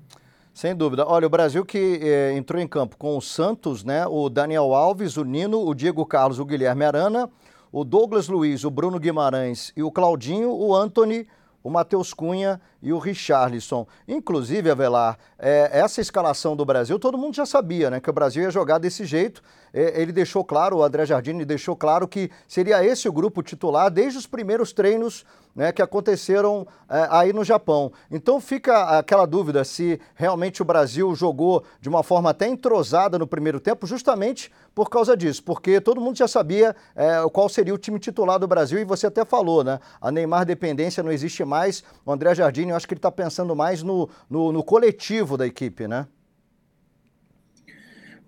Sem 0.60 0.76
dúvida. 0.76 1.06
Olha, 1.06 1.26
o 1.26 1.30
Brasil 1.30 1.64
que 1.64 1.98
eh, 2.02 2.34
entrou 2.36 2.60
em 2.60 2.68
campo 2.68 2.94
com 2.98 3.16
o 3.16 3.22
Santos, 3.22 3.82
né? 3.82 4.06
O 4.06 4.28
Daniel 4.28 4.74
Alves, 4.74 5.16
o 5.16 5.24
Nino, 5.24 5.66
o 5.66 5.74
Diego 5.74 6.04
Carlos, 6.04 6.38
o 6.38 6.44
Guilherme 6.44 6.84
Arana, 6.84 7.30
o 7.72 7.82
Douglas 7.82 8.28
Luiz, 8.28 8.62
o 8.62 8.70
Bruno 8.70 9.00
Guimarães 9.00 9.72
e 9.74 9.82
o 9.82 9.90
Claudinho, 9.90 10.50
o 10.50 10.76
Anthony, 10.76 11.26
o 11.64 11.70
Matheus 11.70 12.12
Cunha 12.12 12.60
e 12.82 12.92
o 12.92 12.98
Richarlison. 12.98 13.86
Inclusive, 14.06 14.70
Avelar, 14.70 15.16
é, 15.38 15.70
essa 15.72 16.02
escalação 16.02 16.54
do 16.54 16.66
Brasil, 16.66 16.98
todo 16.98 17.16
mundo 17.16 17.34
já 17.34 17.46
sabia, 17.46 17.88
né? 17.88 17.98
Que 17.98 18.10
o 18.10 18.12
Brasil 18.12 18.42
ia 18.42 18.50
jogar 18.50 18.76
desse 18.76 19.06
jeito. 19.06 19.40
É, 19.72 20.00
ele 20.00 20.12
deixou 20.12 20.44
claro, 20.44 20.78
o 20.78 20.82
André 20.82 21.06
Jardini 21.06 21.44
deixou 21.44 21.76
claro 21.76 22.08
que 22.08 22.30
seria 22.46 22.84
esse 22.84 23.08
o 23.08 23.12
grupo 23.12 23.42
titular 23.42 23.90
desde 23.90 24.18
os 24.18 24.26
primeiros 24.26 24.72
treinos 24.72 25.24
né, 25.54 25.72
que 25.72 25.82
aconteceram 25.82 26.66
é, 26.88 27.06
aí 27.10 27.32
no 27.32 27.44
Japão. 27.44 27.92
Então 28.10 28.40
fica 28.40 28.98
aquela 28.98 29.26
dúvida 29.26 29.64
se 29.64 30.00
realmente 30.14 30.62
o 30.62 30.64
Brasil 30.64 31.14
jogou 31.14 31.64
de 31.80 31.88
uma 31.88 32.02
forma 32.02 32.30
até 32.30 32.46
entrosada 32.46 33.18
no 33.18 33.26
primeiro 33.26 33.60
tempo, 33.60 33.86
justamente 33.86 34.50
por 34.74 34.88
causa 34.88 35.16
disso, 35.16 35.42
porque 35.42 35.80
todo 35.80 36.00
mundo 36.00 36.16
já 36.16 36.28
sabia 36.28 36.74
é, 36.94 37.16
qual 37.32 37.48
seria 37.48 37.74
o 37.74 37.78
time 37.78 37.98
titular 37.98 38.38
do 38.38 38.46
Brasil 38.46 38.78
e 38.78 38.84
você 38.84 39.06
até 39.06 39.24
falou, 39.24 39.64
né? 39.64 39.80
A 40.00 40.10
Neymar 40.10 40.44
dependência 40.44 41.02
não 41.02 41.12
existe 41.12 41.44
mais. 41.44 41.82
O 42.04 42.12
André 42.12 42.34
Jardini, 42.34 42.70
eu 42.70 42.76
acho 42.76 42.86
que 42.86 42.94
ele 42.94 42.98
está 42.98 43.10
pensando 43.10 43.54
mais 43.54 43.82
no, 43.82 44.08
no, 44.28 44.52
no 44.52 44.62
coletivo 44.62 45.36
da 45.36 45.46
equipe, 45.46 45.86
né? 45.88 46.06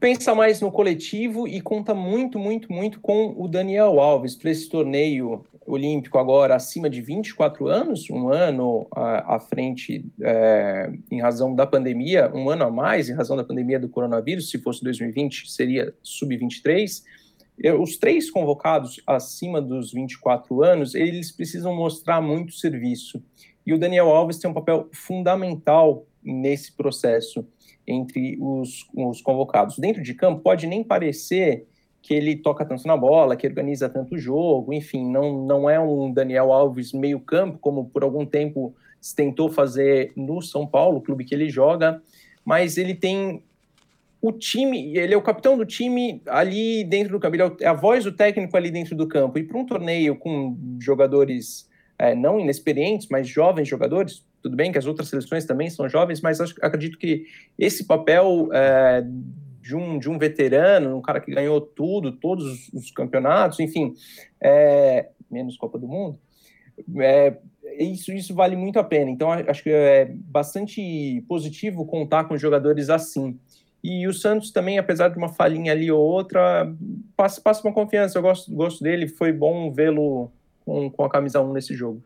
Pensa 0.03 0.35
mais 0.35 0.61
no 0.61 0.73
coletivo 0.73 1.47
e 1.47 1.61
conta 1.61 1.95
muito, 1.95 2.37
muito, 2.37 2.73
muito 2.73 2.99
com 2.99 3.37
o 3.39 3.47
Daniel 3.47 4.01
Alves 4.01 4.35
para 4.35 4.51
esse 4.51 4.69
torneio 4.69 5.47
olímpico 5.65 6.19
agora 6.19 6.57
acima 6.57 6.91
de 6.91 7.01
24 7.01 7.69
anos, 7.69 8.11
um 8.11 8.29
ano 8.29 8.89
à, 8.91 9.39
frente 9.39 10.05
é, 10.21 10.91
em 11.09 11.21
razão 11.21 11.55
da 11.55 11.65
pandemia, 11.65 12.29
um 12.35 12.51
ano 12.51 12.65
a 12.65 12.71
mais 12.71 13.09
em 13.09 13.13
razão 13.15 13.37
da 13.37 13.45
pandemia 13.45 13.79
do 13.79 13.89
coronavírus, 13.89 14.51
se 14.51 14.59
fosse 14.59 14.83
2020 14.83 15.49
seria 15.49 15.95
sub-23. 16.03 17.05
Os 17.79 17.97
três 17.97 18.29
convocados 18.29 19.01
acima 19.07 19.63
dos 19.63 19.93
24 19.93 20.65
anos, 20.65 20.97
eles 20.97 21.31
precisam 21.31 21.77
mostrar 21.77 22.21
muito 22.21 22.55
serviço. 22.55 23.23
E 23.65 23.73
o 23.73 23.79
Daniel 23.79 24.09
Alves 24.09 24.39
tem 24.39 24.51
um 24.51 24.55
papel 24.55 24.89
fundamental 24.93 26.05
nesse 26.25 26.73
processo 26.73 27.47
entre 27.87 28.37
os, 28.41 28.87
os 28.95 29.21
convocados. 29.21 29.79
Dentro 29.79 30.03
de 30.03 30.15
campo, 30.15 30.41
pode 30.41 30.67
nem 30.67 30.83
parecer 30.83 31.67
que 32.01 32.13
ele 32.15 32.37
toca 32.37 32.65
tanto 32.65 32.87
na 32.87 32.97
bola, 32.97 33.37
que 33.37 33.47
organiza 33.47 33.89
tanto 33.89 34.17
o 34.17 34.19
jogo, 34.19 34.73
enfim, 34.73 35.09
não, 35.09 35.47
não 35.47 35.71
é 35.71 35.79
um 35.79 36.13
Daniel 36.13 36.53
Alves 36.53 36.93
meio-campo, 36.93 37.59
como 37.59 37.85
por 37.85 38.03
algum 38.03 38.27
tempo 38.27 38.75
se 39.01 39.15
tentou 39.15 39.49
fazer 39.49 40.13
no 40.17 40.43
São 40.43 40.67
Paulo, 40.67 41.01
clube 41.01 41.25
que 41.25 41.35
ele 41.35 41.49
joga, 41.49 42.03
mas 42.45 42.77
ele 42.77 42.95
tem 42.95 43.43
o 44.21 44.33
time, 44.33 44.97
ele 44.97 45.15
é 45.15 45.17
o 45.17 45.23
capitão 45.23 45.57
do 45.57 45.65
time 45.65 46.23
ali 46.27 46.85
dentro 46.85 47.13
do 47.13 47.21
campo, 47.21 47.37
ele 47.37 47.43
é, 47.43 47.53
é 47.61 47.67
a 47.67 47.73
voz 47.73 48.05
do 48.05 48.13
técnico 48.13 48.57
ali 48.57 48.71
dentro 48.71 48.97
do 48.97 49.09
campo. 49.09 49.39
E 49.39 49.43
para 49.45 49.59
um 49.59 49.67
torneio 49.67 50.17
com 50.17 50.57
jogadores 50.81 51.69
é, 51.99 52.15
não 52.15 52.39
inexperientes, 52.39 53.09
mas 53.11 53.29
jovens 53.29 53.69
jogadores, 53.69 54.25
tudo 54.43 54.57
bem 54.57 54.73
que 54.73 54.79
as 54.79 54.87
outras 54.87 55.09
seleções 55.09 55.45
também 55.45 55.71
são 55.71 55.89
jovens, 55.89 56.21
mas 56.21 56.41
acho, 56.41 56.55
acredito 56.61 56.99
que 56.99 57.27
esse 57.59 57.85
papel 57.85 58.49
é, 58.53 59.05
de, 59.61 59.77
um, 59.77 59.99
de 59.99 60.11
um 60.11 60.19
veterano, 60.19 60.97
um 60.97 61.01
cara 61.01 61.21
que 61.21 61.33
ganhou 61.33 61.61
tudo, 61.61 62.13
todos 62.13 62.69
os 62.73 62.91
campeonatos, 62.91 63.61
enfim, 63.61 63.95
é, 64.41 65.09
menos 65.31 65.57
Copa 65.57 65.79
do 65.79 65.87
Mundo, 65.87 66.19
é, 66.99 67.37
isso, 67.79 68.13
isso 68.13 68.35
vale 68.35 68.57
muito 68.57 68.79
a 68.79 68.85
pena. 68.85 69.11
Então, 69.11 69.31
acho 69.31 69.63
que 69.63 69.71
é 69.71 70.07
bastante 70.13 71.25
positivo 71.29 71.87
contar 71.87 72.25
com 72.25 72.37
jogadores 72.37 72.91
assim. 72.91 73.39
E 73.83 74.07
o 74.07 74.13
Santos 74.13 74.51
também, 74.51 74.79
apesar 74.79 75.09
de 75.09 75.19
uma 75.19 75.29
falhinha 75.29 75.73
ali 75.73 75.91
ou 75.91 76.01
outra, 76.01 76.73
passa, 77.17 77.41
passa 77.41 77.67
uma 77.67 77.75
confiança. 77.75 78.19
Eu 78.19 78.23
gosto, 78.23 78.53
gosto 78.53 78.83
dele, 78.83 79.09
foi 79.09 79.33
bom 79.33 79.73
vê-lo 79.73 80.31
com, 80.65 80.91
com 80.91 81.05
a 81.05 81.11
camisa 81.11 81.41
1 81.41 81.53
nesse 81.53 81.75
jogo. 81.75 82.03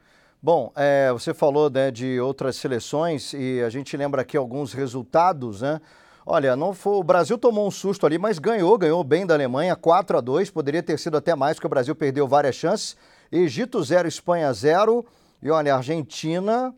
Bom, 0.47 0.71
é, 0.77 1.11
você 1.11 1.35
falou 1.35 1.69
né, 1.69 1.91
de 1.91 2.21
outras 2.21 2.55
seleções 2.55 3.33
e 3.33 3.61
a 3.67 3.69
gente 3.69 3.97
lembra 3.97 4.23
aqui 4.23 4.37
alguns 4.37 4.73
resultados, 4.73 5.61
né? 5.61 5.81
Olha, 6.25 6.55
não 6.55 6.73
foi, 6.73 6.95
o 6.95 7.03
Brasil 7.03 7.37
tomou 7.37 7.67
um 7.67 7.71
susto 7.73 8.07
ali, 8.07 8.17
mas 8.17 8.39
ganhou, 8.39 8.79
ganhou 8.79 9.03
bem 9.03 9.27
da 9.27 9.35
Alemanha, 9.35 9.75
4 9.75 10.19
a 10.19 10.21
2 10.21 10.49
poderia 10.53 10.85
ter 10.85 11.01
sido 11.01 11.17
até 11.17 11.35
mais, 11.35 11.57
porque 11.57 11.67
o 11.67 11.71
Brasil 11.71 11.97
perdeu 11.97 12.29
várias 12.29 12.55
chances. 12.55 12.97
Egito 13.33 13.83
0, 13.83 14.07
Espanha 14.07 14.53
0. 14.53 15.05
E 15.43 15.51
olha, 15.51 15.75
Argentina 15.75 16.73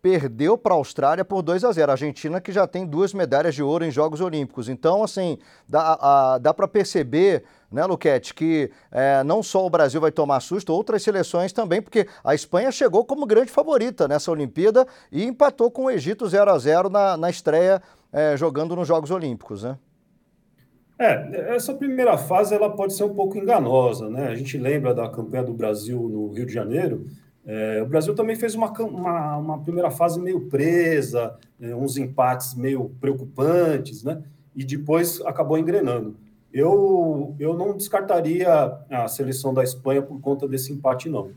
perdeu 0.00 0.56
para 0.56 0.74
a 0.74 0.76
Austrália 0.76 1.24
por 1.24 1.42
2 1.42 1.64
a 1.64 1.72
0. 1.72 1.90
A 1.90 1.94
Argentina 1.94 2.40
que 2.40 2.52
já 2.52 2.66
tem 2.66 2.86
duas 2.86 3.12
medalhas 3.12 3.54
de 3.54 3.62
ouro 3.62 3.84
em 3.84 3.90
Jogos 3.90 4.20
Olímpicos. 4.20 4.68
Então, 4.68 5.02
assim, 5.02 5.38
dá, 5.68 6.38
dá 6.38 6.54
para 6.54 6.68
perceber, 6.68 7.44
né, 7.70 7.84
Luquete, 7.84 8.34
que 8.34 8.70
é, 8.90 9.22
não 9.24 9.42
só 9.42 9.66
o 9.66 9.70
Brasil 9.70 10.00
vai 10.00 10.12
tomar 10.12 10.40
susto, 10.40 10.72
outras 10.72 11.02
seleções 11.02 11.52
também, 11.52 11.82
porque 11.82 12.06
a 12.22 12.34
Espanha 12.34 12.70
chegou 12.70 13.04
como 13.04 13.26
grande 13.26 13.50
favorita 13.50 14.06
nessa 14.06 14.30
Olimpíada 14.30 14.86
e 15.10 15.24
empatou 15.24 15.70
com 15.70 15.84
o 15.84 15.90
Egito 15.90 16.28
0 16.28 16.50
a 16.50 16.58
0 16.58 16.88
na, 16.88 17.16
na 17.16 17.30
estreia 17.30 17.82
é, 18.12 18.36
jogando 18.36 18.74
nos 18.74 18.88
Jogos 18.88 19.10
Olímpicos, 19.10 19.62
né? 19.62 19.76
É, 21.00 21.54
essa 21.54 21.72
primeira 21.72 22.18
fase 22.18 22.52
ela 22.52 22.74
pode 22.74 22.92
ser 22.92 23.04
um 23.04 23.14
pouco 23.14 23.38
enganosa, 23.38 24.10
né? 24.10 24.26
A 24.26 24.34
gente 24.34 24.58
lembra 24.58 24.92
da 24.92 25.08
campanha 25.08 25.44
do 25.44 25.54
Brasil 25.54 26.08
no 26.08 26.32
Rio 26.32 26.44
de 26.44 26.52
Janeiro, 26.52 27.06
é, 27.50 27.80
o 27.82 27.86
Brasil 27.86 28.14
também 28.14 28.36
fez 28.36 28.54
uma, 28.54 28.70
uma, 28.70 29.36
uma 29.38 29.58
primeira 29.62 29.90
fase 29.90 30.20
meio 30.20 30.42
presa, 30.48 31.34
é, 31.58 31.74
uns 31.74 31.96
empates 31.96 32.54
meio 32.54 32.90
preocupantes, 33.00 34.04
né? 34.04 34.22
E 34.54 34.62
depois 34.62 35.18
acabou 35.22 35.56
engrenando. 35.56 36.14
Eu, 36.52 37.34
eu 37.40 37.54
não 37.54 37.74
descartaria 37.74 38.48
a 38.90 39.08
seleção 39.08 39.54
da 39.54 39.64
Espanha 39.64 40.02
por 40.02 40.20
conta 40.20 40.46
desse 40.46 40.70
empate, 40.74 41.08
não. 41.08 41.30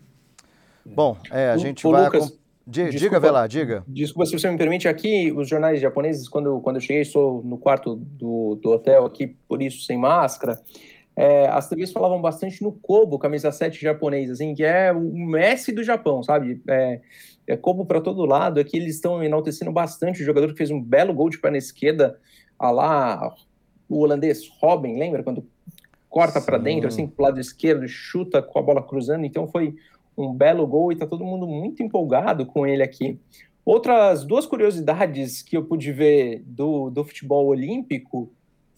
Bom, 0.86 1.16
é, 1.32 1.50
a 1.50 1.56
gente 1.56 1.88
o, 1.88 1.92
vai. 1.92 2.04
Lucas, 2.04 2.38
diga, 2.68 2.90
desculpa, 2.90 3.20
Velar, 3.22 3.48
diga. 3.48 3.82
Desculpa 3.88 4.26
se 4.26 4.38
você 4.38 4.52
me 4.52 4.58
permite, 4.58 4.90
aqui 4.90 5.32
os 5.32 5.48
jornais 5.48 5.80
japoneses, 5.80 6.28
quando, 6.28 6.60
quando 6.60 6.76
eu 6.76 6.82
cheguei, 6.82 7.04
estou 7.04 7.42
no 7.42 7.58
quarto 7.58 7.96
do, 7.96 8.60
do 8.62 8.72
hotel 8.72 9.06
aqui, 9.06 9.28
por 9.48 9.62
isso 9.62 9.86
sem 9.86 9.98
máscara. 9.98 10.60
É, 11.16 11.48
as 11.48 11.68
TVs 11.68 11.92
falavam 11.92 12.22
bastante 12.22 12.64
no 12.64 12.72
Kobo, 12.72 13.20
camisa 13.20 13.52
7 13.52 13.82
japonês, 13.82 14.32
assim, 14.32 14.54
que 14.56 14.64
é 14.64 14.92
o 14.92 15.14
Messi 15.14 15.72
do 15.72 15.84
Japão, 15.84 16.24
sabe? 16.24 16.62
É, 16.68 17.02
é 17.48 17.58
Kobo 17.58 17.86
para 17.86 18.02
todo 18.02 18.26
lado. 18.26 18.60
Aqui 18.60 18.78
eles 18.78 18.96
estão 18.96 19.24
enaltecendo 19.24 19.72
bastante 19.72 20.22
o 20.22 20.26
jogador 20.26 20.48
que 20.52 20.58
fez 20.58 20.72
um 20.72 20.82
belo 20.82 21.14
gol 21.14 21.30
de 21.30 21.40
perna 21.40 21.58
esquerda, 21.58 22.20
a 22.58 22.72
lá 22.72 23.36
o 23.90 24.00
holandês 24.00 24.48
Robin, 24.60 24.98
lembra? 24.98 25.22
Quando 25.22 25.46
corta 26.10 26.42
para 26.42 26.58
dentro, 26.58 26.88
assim, 26.88 27.08
pro 27.08 27.24
lado 27.24 27.40
esquerdo, 27.40 27.88
chuta 27.88 28.42
com 28.42 28.60
a 28.60 28.62
bola 28.62 28.82
cruzando. 28.82 29.26
Então 29.26 29.48
foi 29.48 29.76
um 30.18 30.34
belo 30.34 30.66
gol 30.66 30.92
e 30.92 30.96
tá 30.96 31.06
todo 31.06 31.26
mundo 31.26 31.48
muito 31.48 31.84
empolgado 31.84 32.46
com 32.46 32.66
ele 32.66 32.84
aqui. 32.84 33.20
Outras 33.66 34.24
duas 34.24 34.46
curiosidades 34.46 35.42
que 35.42 35.56
eu 35.56 35.64
pude 35.64 35.92
ver 35.92 36.44
do, 36.46 36.90
do 36.90 37.04
futebol 37.04 37.48
olímpico 37.48 38.32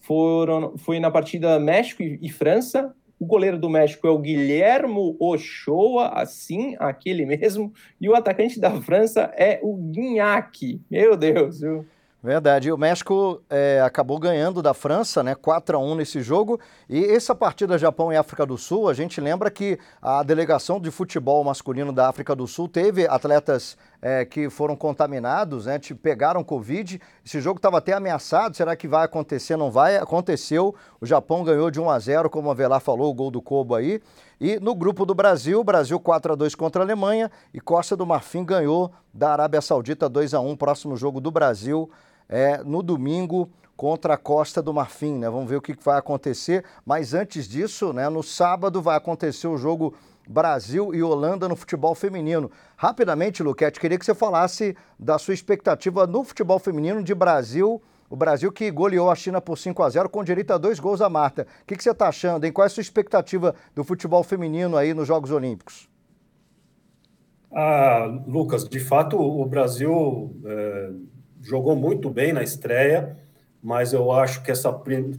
foram, 0.06 0.76
foi 0.76 1.00
na 1.00 1.10
partida 1.10 1.58
México 1.58 2.02
e, 2.02 2.18
e, 2.20 2.30
França. 2.30 2.94
O 3.18 3.24
goleiro 3.24 3.58
do 3.58 3.70
México 3.70 4.06
é 4.06 4.10
o 4.10 4.18
Guilhermo 4.18 5.16
Ochoa, 5.18 6.08
assim, 6.08 6.76
aquele 6.78 7.24
mesmo. 7.24 7.72
E 8.00 8.08
o 8.08 8.14
atacante 8.14 8.60
da 8.60 8.70
França 8.82 9.32
é 9.36 9.60
o 9.62 9.76
Guignac. 9.76 10.80
Meu 10.90 11.16
Deus, 11.16 11.60
viu? 11.60 11.86
Verdade. 12.24 12.72
O 12.72 12.78
México 12.78 13.42
é, 13.50 13.82
acabou 13.84 14.18
ganhando 14.18 14.62
da 14.62 14.72
França, 14.72 15.22
né? 15.22 15.34
4 15.34 15.76
a 15.76 15.78
1 15.78 15.94
nesse 15.94 16.22
jogo. 16.22 16.58
E 16.88 17.04
essa 17.04 17.34
partida 17.34 17.76
Japão 17.76 18.10
e 18.10 18.16
África 18.16 18.46
do 18.46 18.56
Sul, 18.56 18.88
a 18.88 18.94
gente 18.94 19.20
lembra 19.20 19.50
que 19.50 19.78
a 20.00 20.22
delegação 20.22 20.80
de 20.80 20.90
futebol 20.90 21.44
masculino 21.44 21.92
da 21.92 22.08
África 22.08 22.34
do 22.34 22.46
Sul 22.46 22.66
teve 22.66 23.06
atletas 23.06 23.76
é, 24.00 24.24
que 24.24 24.48
foram 24.48 24.74
contaminados, 24.74 25.66
né? 25.66 25.78
Pegaram 26.02 26.42
Covid. 26.42 26.98
Esse 27.22 27.42
jogo 27.42 27.58
estava 27.58 27.76
até 27.76 27.92
ameaçado. 27.92 28.56
Será 28.56 28.74
que 28.74 28.88
vai 28.88 29.04
acontecer? 29.04 29.58
Não 29.58 29.70
vai? 29.70 29.98
Aconteceu. 29.98 30.74
O 31.02 31.04
Japão 31.04 31.44
ganhou 31.44 31.70
de 31.70 31.78
1 31.78 31.90
a 31.90 31.98
0, 31.98 32.30
como 32.30 32.50
a 32.50 32.54
Velar 32.54 32.80
falou, 32.80 33.10
o 33.10 33.14
gol 33.14 33.30
do 33.30 33.42
Kobo 33.42 33.74
aí. 33.74 34.00
E 34.40 34.58
no 34.58 34.74
grupo 34.74 35.04
do 35.04 35.14
Brasil, 35.14 35.62
Brasil 35.62 36.00
4 36.00 36.32
a 36.32 36.36
2 36.36 36.54
contra 36.54 36.80
a 36.80 36.86
Alemanha 36.86 37.30
e 37.52 37.60
Costa 37.60 37.94
do 37.94 38.06
Marfim 38.06 38.46
ganhou 38.46 38.90
da 39.12 39.30
Arábia 39.30 39.60
Saudita 39.60 40.08
2 40.08 40.32
a 40.32 40.40
1, 40.40 40.56
próximo 40.56 40.96
jogo 40.96 41.20
do 41.20 41.30
Brasil 41.30 41.90
é, 42.28 42.62
no 42.64 42.82
domingo 42.82 43.50
contra 43.76 44.14
a 44.14 44.16
Costa 44.16 44.62
do 44.62 44.72
Marfim, 44.72 45.18
né? 45.18 45.28
Vamos 45.28 45.48
ver 45.48 45.56
o 45.56 45.62
que 45.62 45.76
vai 45.82 45.98
acontecer. 45.98 46.64
Mas 46.84 47.14
antes 47.14 47.48
disso, 47.48 47.92
né, 47.92 48.08
no 48.08 48.22
sábado 48.22 48.80
vai 48.80 48.96
acontecer 48.96 49.48
o 49.48 49.56
jogo 49.56 49.94
Brasil 50.28 50.94
e 50.94 51.02
Holanda 51.02 51.48
no 51.48 51.56
futebol 51.56 51.94
feminino. 51.94 52.50
Rapidamente, 52.76 53.42
Luquete, 53.42 53.80
queria 53.80 53.98
que 53.98 54.04
você 54.04 54.14
falasse 54.14 54.76
da 54.98 55.18
sua 55.18 55.34
expectativa 55.34 56.06
no 56.06 56.24
futebol 56.24 56.58
feminino 56.58 57.02
de 57.02 57.14
Brasil. 57.14 57.82
O 58.08 58.16
Brasil 58.16 58.52
que 58.52 58.70
goleou 58.70 59.10
a 59.10 59.14
China 59.14 59.40
por 59.40 59.58
5 59.58 59.82
a 59.82 59.90
0 59.90 60.08
com 60.08 60.22
direito 60.22 60.52
a 60.52 60.58
dois 60.58 60.78
gols 60.78 61.00
a 61.00 61.08
Marta. 61.08 61.46
O 61.62 61.66
que, 61.66 61.76
que 61.76 61.82
você 61.82 61.90
está 61.90 62.08
achando, 62.08 62.44
hein? 62.44 62.52
Qual 62.52 62.64
é 62.64 62.66
a 62.66 62.70
sua 62.70 62.80
expectativa 62.80 63.54
do 63.74 63.82
futebol 63.82 64.22
feminino 64.22 64.76
aí 64.76 64.94
nos 64.94 65.08
Jogos 65.08 65.30
Olímpicos? 65.30 65.88
Ah, 67.52 68.06
Lucas, 68.26 68.68
de 68.68 68.80
fato 68.80 69.16
o 69.16 69.44
Brasil 69.46 70.34
é 70.44 70.90
jogou 71.44 71.76
muito 71.76 72.10
bem 72.10 72.32
na 72.32 72.42
estreia, 72.42 73.16
mas 73.62 73.92
eu 73.92 74.10
acho 74.10 74.42
que 74.42 74.50
essa 74.50 74.72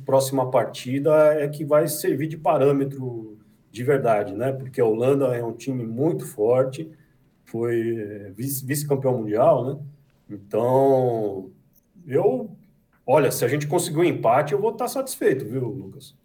próxima 0.03 0.49
partida 0.49 1.11
é 1.33 1.47
que 1.47 1.63
vai 1.63 1.87
servir 1.87 2.27
de 2.27 2.37
parâmetro 2.37 3.37
de 3.71 3.83
verdade, 3.83 4.33
né? 4.33 4.51
Porque 4.51 4.81
a 4.81 4.85
Holanda 4.85 5.35
é 5.35 5.43
um 5.43 5.53
time 5.53 5.85
muito 5.85 6.25
forte, 6.25 6.91
foi 7.45 7.97
é, 7.97 8.31
vice-campeão 8.31 9.19
mundial, 9.19 9.65
né? 9.65 9.79
Então, 10.29 11.49
eu, 12.07 12.49
olha, 13.05 13.31
se 13.31 13.45
a 13.45 13.47
gente 13.47 13.67
conseguir 13.67 13.99
um 13.99 14.03
empate, 14.03 14.53
eu 14.53 14.61
vou 14.61 14.71
estar 14.71 14.87
satisfeito, 14.87 15.45
viu, 15.45 15.65
Lucas? 15.67 16.15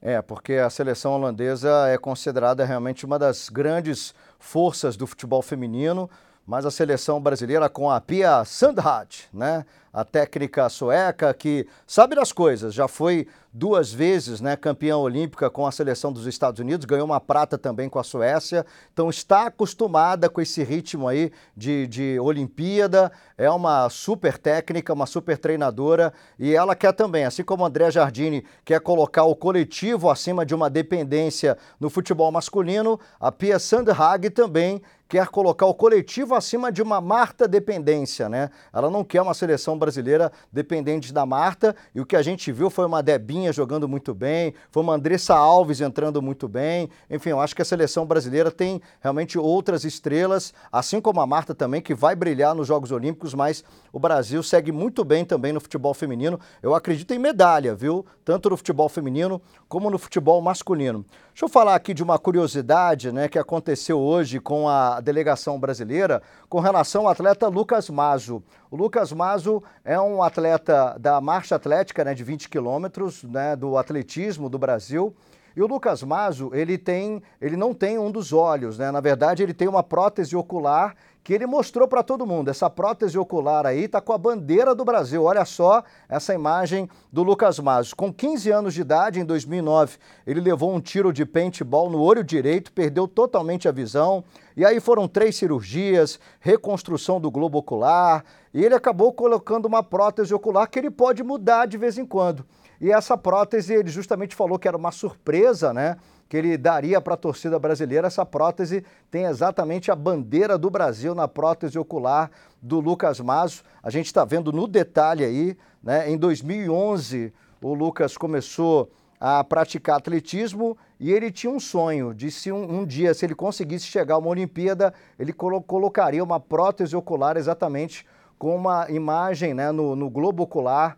É, 0.00 0.22
porque 0.22 0.54
a 0.54 0.70
seleção 0.70 1.12
holandesa 1.12 1.88
é 1.88 1.98
considerada 1.98 2.64
realmente 2.64 3.04
uma 3.04 3.18
das 3.18 3.48
grandes 3.48 4.14
forças 4.38 4.96
do 4.96 5.06
futebol 5.06 5.42
feminino 5.42 6.08
mas 6.48 6.64
a 6.64 6.70
seleção 6.70 7.20
brasileira 7.20 7.68
com 7.68 7.90
a 7.90 8.00
Pia 8.00 8.42
Sandhat, 8.42 9.28
né? 9.30 9.66
A 9.92 10.04
técnica 10.04 10.68
sueca 10.68 11.32
que 11.32 11.66
sabe 11.86 12.14
das 12.14 12.32
coisas, 12.32 12.74
já 12.74 12.86
foi 12.86 13.26
duas 13.52 13.92
vezes 13.92 14.40
né, 14.40 14.56
campeã 14.56 14.96
olímpica 14.96 15.48
com 15.48 15.66
a 15.66 15.72
seleção 15.72 16.12
dos 16.12 16.26
Estados 16.26 16.60
Unidos, 16.60 16.84
ganhou 16.84 17.06
uma 17.06 17.20
prata 17.20 17.56
também 17.56 17.88
com 17.88 17.98
a 17.98 18.04
Suécia, 18.04 18.64
então 18.92 19.08
está 19.08 19.46
acostumada 19.46 20.28
com 20.28 20.40
esse 20.40 20.62
ritmo 20.62 21.08
aí 21.08 21.32
de, 21.56 21.86
de 21.86 22.20
Olimpíada, 22.20 23.10
é 23.36 23.50
uma 23.50 23.88
super 23.88 24.36
técnica, 24.36 24.92
uma 24.92 25.06
super 25.06 25.38
treinadora 25.38 26.12
e 26.38 26.54
ela 26.54 26.76
quer 26.76 26.92
também, 26.92 27.24
assim 27.24 27.42
como 27.42 27.64
André 27.64 27.90
Jardini 27.90 28.44
quer 28.64 28.80
colocar 28.80 29.24
o 29.24 29.34
coletivo 29.34 30.10
acima 30.10 30.44
de 30.44 30.54
uma 30.54 30.68
dependência 30.68 31.56
no 31.80 31.88
futebol 31.88 32.30
masculino, 32.30 33.00
a 33.18 33.32
Pia 33.32 33.58
Sandhag 33.58 34.30
também 34.30 34.82
quer 35.08 35.26
colocar 35.28 35.64
o 35.66 35.74
coletivo 35.74 36.34
acima 36.34 36.70
de 36.70 36.82
uma 36.82 37.00
Marta 37.00 37.48
dependência, 37.48 38.28
né? 38.28 38.50
Ela 38.70 38.90
não 38.90 39.02
quer 39.02 39.22
uma 39.22 39.32
seleção 39.32 39.77
brasileira 39.78 40.32
dependente 40.52 41.12
da 41.12 41.24
Marta 41.24 41.74
e 41.94 42.00
o 42.00 42.06
que 42.06 42.16
a 42.16 42.22
gente 42.22 42.50
viu 42.52 42.68
foi 42.68 42.84
uma 42.84 43.02
Debinha 43.02 43.52
jogando 43.52 43.88
muito 43.88 44.14
bem, 44.14 44.52
foi 44.70 44.82
uma 44.82 44.94
Andressa 44.94 45.34
Alves 45.34 45.80
entrando 45.80 46.20
muito 46.20 46.48
bem. 46.48 46.90
Enfim, 47.08 47.30
eu 47.30 47.40
acho 47.40 47.54
que 47.54 47.62
a 47.62 47.64
seleção 47.64 48.04
brasileira 48.04 48.50
tem 48.50 48.80
realmente 49.00 49.38
outras 49.38 49.84
estrelas, 49.84 50.52
assim 50.72 51.00
como 51.00 51.20
a 51.20 51.26
Marta 51.26 51.54
também, 51.54 51.80
que 51.80 51.94
vai 51.94 52.14
brilhar 52.14 52.54
nos 52.54 52.66
Jogos 52.66 52.90
Olímpicos, 52.90 53.34
mas 53.34 53.64
o 53.92 53.98
Brasil 53.98 54.42
segue 54.42 54.72
muito 54.72 55.04
bem 55.04 55.24
também 55.24 55.52
no 55.52 55.60
futebol 55.60 55.94
feminino. 55.94 56.38
Eu 56.62 56.74
acredito 56.74 57.12
em 57.14 57.18
medalha, 57.18 57.74
viu? 57.74 58.04
Tanto 58.24 58.50
no 58.50 58.56
futebol 58.56 58.88
feminino 58.88 59.40
como 59.68 59.90
no 59.90 59.98
futebol 59.98 60.40
masculino. 60.42 61.04
Deixa 61.38 61.44
eu 61.44 61.48
falar 61.48 61.76
aqui 61.76 61.94
de 61.94 62.02
uma 62.02 62.18
curiosidade 62.18 63.12
né, 63.12 63.28
que 63.28 63.38
aconteceu 63.38 64.00
hoje 64.00 64.40
com 64.40 64.68
a 64.68 65.00
delegação 65.00 65.58
brasileira 65.58 66.20
com 66.48 66.58
relação 66.58 67.02
ao 67.02 67.12
atleta 67.12 67.46
Lucas 67.46 67.88
Mazo. 67.88 68.42
O 68.70 68.76
Lucas 68.76 69.12
Mazo 69.12 69.62
é 69.82 69.98
um 69.98 70.22
atleta 70.22 70.96
da 71.00 71.20
marcha 71.20 71.54
atlética 71.54 72.04
né, 72.04 72.12
de 72.12 72.22
20 72.22 72.50
quilômetros, 72.50 73.24
né, 73.24 73.56
do 73.56 73.78
atletismo 73.78 74.48
do 74.50 74.58
Brasil. 74.58 75.14
E 75.56 75.62
o 75.62 75.66
Lucas 75.66 76.02
Mazo, 76.02 76.50
ele 76.52 76.76
tem, 76.76 77.22
ele 77.40 77.56
não 77.56 77.72
tem 77.72 77.98
um 77.98 78.12
dos 78.12 78.32
olhos, 78.32 78.78
né? 78.78 78.92
Na 78.92 79.00
verdade, 79.00 79.42
ele 79.42 79.52
tem 79.52 79.66
uma 79.66 79.82
prótese 79.82 80.36
ocular 80.36 80.94
que 81.24 81.34
ele 81.34 81.46
mostrou 81.46 81.88
para 81.88 82.02
todo 82.02 82.26
mundo. 82.26 82.48
Essa 82.48 82.70
prótese 82.70 83.18
ocular 83.18 83.66
aí 83.66 83.84
está 83.84 84.00
com 84.00 84.12
a 84.12 84.16
bandeira 84.18 84.74
do 84.74 84.84
Brasil. 84.84 85.24
Olha 85.24 85.44
só 85.44 85.82
essa 86.08 86.32
imagem 86.32 86.88
do 87.12 87.22
Lucas 87.22 87.58
Mazo. 87.58 87.96
Com 87.96 88.12
15 88.12 88.50
anos 88.50 88.72
de 88.72 88.82
idade, 88.82 89.20
em 89.20 89.24
2009, 89.24 89.98
ele 90.26 90.40
levou 90.40 90.72
um 90.72 90.80
tiro 90.80 91.12
de 91.12 91.26
paintball 91.26 91.90
no 91.90 92.00
olho 92.00 92.22
direito, 92.22 92.72
perdeu 92.72 93.08
totalmente 93.08 93.68
a 93.68 93.72
visão. 93.72 94.22
E 94.56 94.64
aí 94.64 94.80
foram 94.80 95.08
três 95.08 95.36
cirurgias, 95.36 96.18
reconstrução 96.40 97.20
do 97.20 97.30
globo 97.30 97.58
ocular, 97.58 98.24
e 98.58 98.64
ele 98.64 98.74
acabou 98.74 99.12
colocando 99.12 99.66
uma 99.66 99.84
prótese 99.84 100.34
ocular 100.34 100.66
que 100.66 100.80
ele 100.80 100.90
pode 100.90 101.22
mudar 101.22 101.66
de 101.66 101.78
vez 101.78 101.96
em 101.96 102.04
quando. 102.04 102.44
E 102.80 102.90
essa 102.90 103.16
prótese, 103.16 103.72
ele 103.72 103.88
justamente 103.88 104.34
falou 104.34 104.58
que 104.58 104.66
era 104.66 104.76
uma 104.76 104.90
surpresa, 104.90 105.72
né? 105.72 105.96
que 106.28 106.36
ele 106.36 106.58
daria 106.58 107.00
para 107.00 107.14
a 107.14 107.16
torcida 107.16 107.56
brasileira. 107.56 108.08
Essa 108.08 108.26
prótese 108.26 108.84
tem 109.12 109.26
exatamente 109.26 109.92
a 109.92 109.94
bandeira 109.94 110.58
do 110.58 110.68
Brasil 110.68 111.14
na 111.14 111.28
prótese 111.28 111.78
ocular 111.78 112.32
do 112.60 112.80
Lucas 112.80 113.20
Mazo. 113.20 113.62
A 113.80 113.90
gente 113.90 114.06
está 114.06 114.24
vendo 114.24 114.50
no 114.50 114.66
detalhe 114.66 115.24
aí, 115.24 115.56
né? 115.80 116.10
Em 116.10 116.18
2011, 116.18 117.32
o 117.62 117.72
Lucas 117.72 118.16
começou 118.16 118.90
a 119.20 119.44
praticar 119.44 119.98
atletismo 119.98 120.76
e 120.98 121.12
ele 121.12 121.30
tinha 121.30 121.52
um 121.52 121.60
sonho 121.60 122.12
de 122.12 122.28
se 122.28 122.50
um, 122.50 122.80
um, 122.80 122.84
dia, 122.84 123.14
se 123.14 123.24
ele 123.24 123.36
conseguisse 123.36 123.86
chegar 123.86 124.16
a 124.16 124.18
uma 124.18 124.30
Olimpíada, 124.30 124.92
ele 125.16 125.32
colo 125.32 125.62
colocaria 125.62 126.24
uma 126.24 126.40
prótese 126.40 126.96
ocular 126.96 127.36
exatamente 127.36 128.04
com 128.38 128.54
uma 128.54 128.90
imagem 128.90 129.52
né, 129.52 129.72
no, 129.72 129.96
no 129.96 130.08
globo 130.08 130.44
ocular 130.44 130.96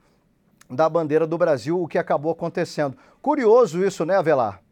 da 0.68 0.88
bandeira 0.88 1.26
do 1.26 1.38
Brasil, 1.38 1.82
o 1.82 1.88
que 1.88 1.98
acabou 1.98 2.30
acontecendo. 2.30 2.96
Curioso 3.20 3.84
isso, 3.84 4.04
né, 4.04 4.16
Avelar? 4.16 4.62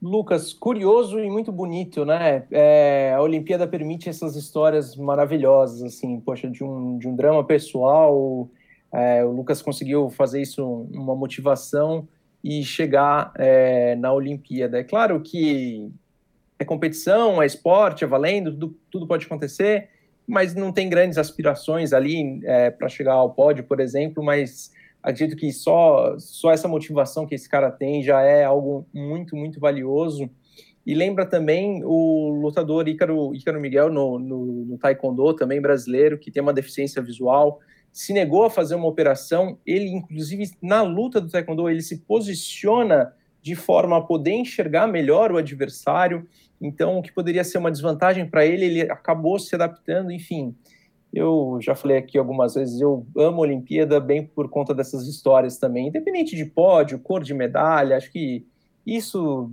Lucas, 0.00 0.52
curioso 0.52 1.18
e 1.18 1.28
muito 1.28 1.50
bonito, 1.50 2.04
né? 2.04 2.44
É, 2.50 3.12
a 3.14 3.20
Olimpíada 3.20 3.66
permite 3.66 4.08
essas 4.08 4.36
histórias 4.36 4.94
maravilhosas, 4.94 5.82
assim, 5.82 6.20
poxa, 6.20 6.48
de 6.48 6.62
um, 6.62 6.98
de 6.98 7.08
um 7.08 7.16
drama 7.16 7.42
pessoal. 7.44 8.48
É, 8.92 9.24
o 9.24 9.32
Lucas 9.32 9.60
conseguiu 9.60 10.08
fazer 10.10 10.40
isso 10.40 10.64
uma 10.92 11.14
motivação 11.14 12.06
e 12.44 12.62
chegar 12.62 13.32
é, 13.36 13.96
na 13.96 14.12
Olimpíada. 14.12 14.78
É 14.78 14.84
claro 14.84 15.20
que 15.20 15.90
é 16.58 16.64
competição, 16.64 17.42
é 17.42 17.46
esporte, 17.46 18.04
é 18.04 18.06
valendo, 18.06 18.52
tudo, 18.52 18.76
tudo 18.90 19.06
pode 19.06 19.26
acontecer, 19.26 19.88
mas 20.26 20.54
não 20.54 20.72
tem 20.72 20.88
grandes 20.88 21.18
aspirações 21.18 21.92
ali 21.92 22.40
é, 22.44 22.70
para 22.70 22.88
chegar 22.88 23.14
ao 23.14 23.32
pódio, 23.32 23.64
por 23.64 23.80
exemplo, 23.80 24.24
mas 24.24 24.72
acredito 25.02 25.36
que 25.36 25.52
só, 25.52 26.18
só 26.18 26.50
essa 26.50 26.66
motivação 26.66 27.26
que 27.26 27.34
esse 27.34 27.48
cara 27.48 27.70
tem 27.70 28.02
já 28.02 28.20
é 28.22 28.44
algo 28.44 28.86
muito, 28.92 29.36
muito 29.36 29.60
valioso. 29.60 30.28
E 30.84 30.94
lembra 30.94 31.26
também 31.26 31.82
o 31.84 32.30
lutador 32.40 32.88
Ícaro, 32.88 33.34
Ícaro 33.34 33.60
Miguel 33.60 33.92
no, 33.92 34.18
no, 34.18 34.46
no, 34.64 34.78
Taekwondo, 34.78 35.34
também 35.34 35.60
brasileiro, 35.60 36.18
que 36.18 36.30
tem 36.30 36.40
uma 36.42 36.52
deficiência 36.52 37.02
visual, 37.02 37.58
se 37.92 38.12
negou 38.12 38.44
a 38.44 38.50
fazer 38.50 38.76
uma 38.76 38.86
operação. 38.86 39.58
Ele, 39.66 39.88
inclusive, 39.88 40.50
na 40.62 40.82
luta 40.82 41.20
do 41.20 41.28
Taekwondo, 41.28 41.68
ele 41.68 41.82
se 41.82 41.98
posiciona 41.98 43.12
de 43.42 43.54
forma 43.54 43.98
a 43.98 44.00
poder 44.00 44.32
enxergar 44.32 44.86
melhor 44.86 45.32
o 45.32 45.38
adversário. 45.38 46.26
Então, 46.60 46.98
o 46.98 47.02
que 47.02 47.12
poderia 47.12 47.44
ser 47.44 47.58
uma 47.58 47.70
desvantagem 47.70 48.26
para 48.28 48.44
ele, 48.44 48.64
ele 48.64 48.82
acabou 48.82 49.38
se 49.38 49.54
adaptando, 49.54 50.10
enfim. 50.10 50.54
Eu 51.12 51.58
já 51.60 51.74
falei 51.74 51.96
aqui 51.96 52.18
algumas 52.18 52.54
vezes, 52.54 52.80
eu 52.80 53.06
amo 53.16 53.38
a 53.38 53.46
Olimpíada 53.46 54.00
bem 54.00 54.24
por 54.26 54.48
conta 54.48 54.74
dessas 54.74 55.06
histórias 55.06 55.58
também, 55.58 55.88
independente 55.88 56.36
de 56.36 56.44
pódio, 56.44 56.98
cor 56.98 57.22
de 57.22 57.32
medalha, 57.32 57.96
acho 57.96 58.10
que 58.10 58.46
isso, 58.86 59.50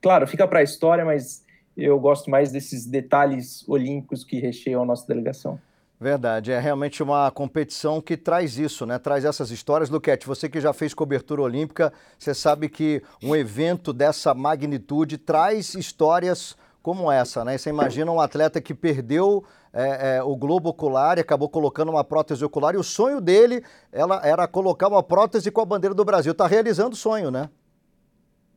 claro, 0.00 0.26
fica 0.26 0.46
para 0.48 0.60
a 0.60 0.62
história, 0.62 1.04
mas 1.04 1.44
eu 1.76 1.98
gosto 1.98 2.30
mais 2.30 2.50
desses 2.50 2.86
detalhes 2.86 3.66
olímpicos 3.68 4.24
que 4.24 4.40
recheiam 4.40 4.82
a 4.82 4.86
nossa 4.86 5.06
delegação. 5.06 5.60
Verdade, 6.00 6.50
é 6.50 6.58
realmente 6.58 7.02
uma 7.02 7.30
competição 7.30 8.00
que 8.00 8.16
traz 8.16 8.56
isso, 8.56 8.86
né? 8.86 8.98
Traz 8.98 9.22
essas 9.22 9.50
histórias. 9.50 9.90
Luquete, 9.90 10.26
você 10.26 10.48
que 10.48 10.58
já 10.58 10.72
fez 10.72 10.94
cobertura 10.94 11.42
olímpica, 11.42 11.92
você 12.18 12.32
sabe 12.32 12.70
que 12.70 13.02
um 13.22 13.36
evento 13.36 13.92
dessa 13.92 14.32
magnitude 14.32 15.18
traz 15.18 15.74
histórias 15.74 16.56
como 16.82 17.12
essa, 17.12 17.44
né? 17.44 17.58
Você 17.58 17.68
imagina 17.68 18.10
um 18.10 18.18
atleta 18.18 18.62
que 18.62 18.72
perdeu 18.72 19.44
é, 19.74 20.16
é, 20.16 20.22
o 20.22 20.34
globo 20.34 20.70
ocular 20.70 21.18
e 21.18 21.20
acabou 21.20 21.50
colocando 21.50 21.90
uma 21.90 22.02
prótese 22.02 22.42
ocular. 22.42 22.74
E 22.74 22.78
o 22.78 22.82
sonho 22.82 23.20
dele 23.20 23.62
ela, 23.92 24.26
era 24.26 24.48
colocar 24.48 24.88
uma 24.88 25.02
prótese 25.02 25.50
com 25.50 25.60
a 25.60 25.66
bandeira 25.66 25.94
do 25.94 26.02
Brasil. 26.02 26.32
Está 26.32 26.46
realizando 26.46 26.94
o 26.94 26.96
sonho, 26.96 27.30
né? 27.30 27.50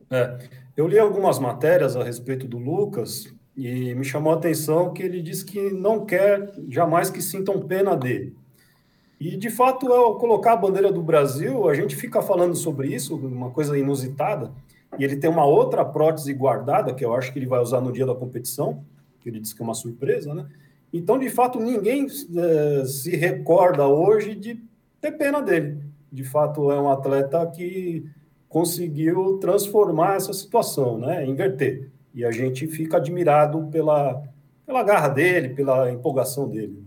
É, 0.10 0.38
eu 0.78 0.88
li 0.88 0.98
algumas 0.98 1.40
matérias 1.40 1.98
a 1.98 2.04
respeito 2.06 2.48
do 2.48 2.58
Lucas 2.58 3.34
e 3.56 3.94
me 3.94 4.04
chamou 4.04 4.34
a 4.34 4.36
atenção 4.36 4.94
que 4.94 5.04
ele 5.04 5.22
disse 5.22 5.46
que 5.46 5.72
não 5.72 6.06
quer 6.06 6.52
jamais 6.70 7.10
que 7.10 7.22
sintam 7.22 7.62
pena 7.62 7.96
dele. 7.96 8.36
E, 9.20 9.38
de 9.38 9.50
fato, 9.50 9.92
ao 9.94 10.18
colocar 10.18 10.54
a 10.54 10.58
bandeira 10.58 10.92
do 10.92 11.02
Brasil, 11.02 11.70
a 11.70 11.74
gente 11.74 11.96
fica 11.96 12.22
falando 12.22 12.56
sobre 12.56 12.94
isso, 12.94 13.16
uma 13.16 13.52
coisa 13.52 13.78
inusitada, 13.78 14.52
e 14.98 15.04
ele 15.04 15.16
tem 15.16 15.30
uma 15.30 15.46
outra 15.46 15.86
prótese 15.86 16.34
guardada, 16.34 16.94
que 16.94 17.06
eu 17.06 17.16
acho 17.16 17.32
que 17.32 17.40
ele 17.40 17.46
vai 17.46 17.62
usar 17.62 17.80
no 17.80 17.92
dia 17.92 18.06
da 18.06 18.14
competição, 18.16 18.84
que 19.22 19.30
ele 19.30 19.40
disse 19.40 19.56
que 19.56 19.62
é 19.62 19.66
uma 19.66 19.74
surpresa, 19.74 20.34
né? 20.34 20.46
Então, 20.92 21.18
de 21.18 21.30
fato, 21.30 21.60
ninguém 21.60 22.06
é, 22.06 22.86
se 22.86 23.16
recorda 23.16 23.88
hoje 23.88 24.36
de 24.36 24.62
ter 25.02 25.14
pena 25.14 25.42
dele. 25.42 25.82
De 26.12 26.24
fato, 26.24 26.72
é 26.72 26.80
um 26.80 26.90
atleta 26.90 27.46
que 27.48 28.06
conseguiu 28.48 29.40
transformar 29.40 30.18
essa 30.18 30.34
situação, 30.34 31.00
né? 31.00 31.26
Inverter. 31.26 31.90
E 32.14 32.24
a 32.24 32.32
gente 32.32 32.68
fica 32.68 32.98
admirado 32.98 33.68
pela, 33.72 34.24
pela 34.66 34.84
garra 34.84 35.10
dele, 35.10 35.50
pela 35.50 35.92
empolgação 35.92 36.48
dele. 36.48 36.84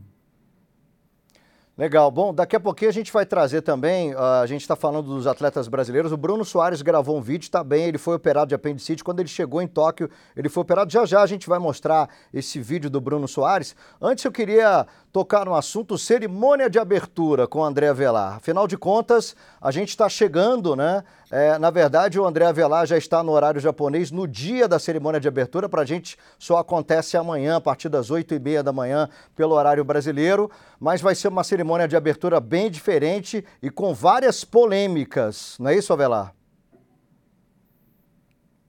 Legal. 1.78 2.10
Bom, 2.10 2.32
daqui 2.32 2.56
a 2.56 2.60
pouquinho 2.60 2.88
a 2.88 2.94
gente 2.94 3.12
vai 3.12 3.26
trazer 3.26 3.60
também, 3.60 4.14
uh, 4.14 4.18
a 4.18 4.46
gente 4.46 4.62
está 4.62 4.74
falando 4.74 5.14
dos 5.14 5.26
atletas 5.26 5.68
brasileiros, 5.68 6.10
o 6.10 6.16
Bruno 6.16 6.42
Soares 6.42 6.80
gravou 6.80 7.18
um 7.18 7.20
vídeo, 7.20 7.44
está 7.44 7.62
bem, 7.62 7.84
ele 7.84 7.98
foi 7.98 8.14
operado 8.14 8.48
de 8.48 8.54
apendicite, 8.54 9.04
quando 9.04 9.20
ele 9.20 9.28
chegou 9.28 9.60
em 9.60 9.68
Tóquio, 9.68 10.08
ele 10.34 10.48
foi 10.48 10.62
operado, 10.62 10.90
já 10.90 11.04
já 11.04 11.20
a 11.20 11.26
gente 11.26 11.46
vai 11.46 11.58
mostrar 11.58 12.08
esse 12.32 12.58
vídeo 12.60 12.88
do 12.88 12.98
Bruno 12.98 13.28
Soares. 13.28 13.76
Antes 14.00 14.24
eu 14.24 14.32
queria 14.32 14.86
tocar 15.16 15.46
no 15.46 15.54
assunto 15.54 15.96
cerimônia 15.96 16.68
de 16.68 16.78
abertura 16.78 17.46
com 17.46 17.64
André 17.64 17.88
Avelar. 17.88 18.34
Afinal 18.34 18.68
de 18.68 18.76
contas, 18.76 19.34
a 19.58 19.70
gente 19.70 19.88
está 19.88 20.10
chegando, 20.10 20.76
né? 20.76 21.02
É, 21.30 21.56
na 21.58 21.70
verdade, 21.70 22.20
o 22.20 22.26
André 22.26 22.44
Avelar 22.44 22.86
já 22.86 22.98
está 22.98 23.22
no 23.22 23.32
horário 23.32 23.58
japonês 23.58 24.10
no 24.10 24.28
dia 24.28 24.68
da 24.68 24.78
cerimônia 24.78 25.18
de 25.18 25.26
abertura. 25.26 25.70
Para 25.70 25.80
a 25.80 25.84
gente 25.86 26.18
só 26.38 26.58
acontece 26.58 27.16
amanhã, 27.16 27.56
a 27.56 27.60
partir 27.62 27.88
das 27.88 28.10
8 28.10 28.34
e 28.34 28.38
meia 28.38 28.62
da 28.62 28.74
manhã, 28.74 29.08
pelo 29.34 29.54
horário 29.54 29.82
brasileiro. 29.82 30.50
Mas 30.78 31.00
vai 31.00 31.14
ser 31.14 31.28
uma 31.28 31.42
cerimônia 31.42 31.88
de 31.88 31.96
abertura 31.96 32.38
bem 32.38 32.70
diferente 32.70 33.42
e 33.62 33.70
com 33.70 33.94
várias 33.94 34.44
polêmicas. 34.44 35.56
Não 35.58 35.70
é 35.70 35.78
isso, 35.78 35.94
Avelar? 35.94 36.34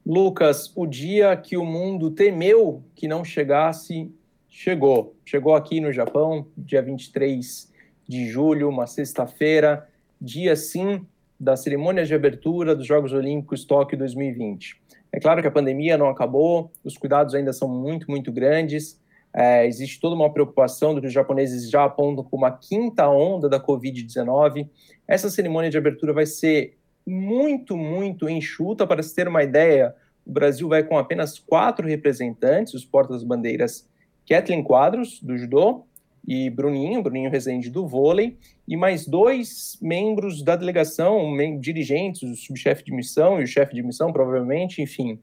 Lucas, 0.06 0.72
o 0.78 0.88
dia 0.88 1.36
que 1.36 1.58
o 1.58 1.66
mundo 1.66 2.10
temeu 2.10 2.86
que 2.96 3.06
não 3.06 3.26
chegasse 3.26 4.10
chegou. 4.58 5.16
Chegou 5.24 5.54
aqui 5.54 5.80
no 5.80 5.94
Japão, 5.94 6.48
dia 6.58 6.82
23 6.82 7.72
de 8.08 8.28
julho, 8.28 8.68
uma 8.68 8.88
sexta-feira, 8.88 9.88
dia 10.20 10.56
sim 10.56 11.06
da 11.40 11.56
cerimônia 11.56 12.04
de 12.04 12.16
abertura 12.16 12.76
dos 12.76 12.88
Jogos 12.88 13.14
Olímpicos 13.14 13.64
Tóquio 13.66 13.96
2020. 14.00 14.82
É 15.12 15.20
claro 15.20 15.44
que 15.44 15.48
a 15.48 15.52
pandemia 15.52 15.96
não 15.96 16.10
acabou, 16.10 16.72
os 16.84 16.98
cuidados 16.98 17.36
ainda 17.36 17.54
são 17.54 17.70
muito, 17.70 18.10
muito 18.10 18.32
grandes. 18.32 19.00
É, 19.32 19.68
existe 19.68 20.00
toda 20.00 20.16
uma 20.16 20.34
preocupação 20.34 20.96
do 20.96 21.02
que 21.02 21.08
os 21.08 21.14
japoneses 21.14 21.70
já 21.70 21.84
apontam 21.84 22.24
como 22.24 22.44
uma 22.44 22.52
quinta 22.52 23.08
onda 23.08 23.48
da 23.48 23.60
Covid-19. 23.60 24.68
Essa 25.08 25.30
cerimônia 25.30 25.70
de 25.70 25.78
abertura 25.78 26.14
vai 26.14 26.26
ser 26.26 26.76
muito, 27.06 27.78
muito 27.78 28.28
enxuta. 28.28 28.88
Para 28.88 29.04
se 29.04 29.14
ter 29.14 29.28
uma 29.28 29.44
ideia, 29.44 29.94
o 30.26 30.32
Brasil 30.32 30.68
vai 30.68 30.84
com 30.84 30.98
apenas 30.98 31.38
quatro 31.38 31.88
representantes, 31.88 32.74
os 32.74 32.84
portas-bandeiras 32.84 33.88
Kathleen 34.28 34.64
Quadros, 34.64 35.22
do 35.22 35.38
judô, 35.38 35.86
e 36.28 36.50
Bruninho, 36.50 37.02
Bruninho 37.02 37.32
Rezende, 37.32 37.70
do 37.70 37.88
vôlei, 37.88 38.38
e 38.68 38.76
mais 38.76 39.08
dois 39.08 39.78
membros 39.82 40.44
da 40.44 40.58
delegação, 40.58 41.38
dirigentes, 41.58 42.24
o 42.24 42.36
subchefe 42.36 42.84
de 42.84 42.92
missão 42.92 43.40
e 43.40 43.46
o 43.46 43.48
chefe 43.48 43.74
de 43.74 43.82
missão, 43.82 44.12
provavelmente, 44.12 44.82
enfim. 44.82 45.20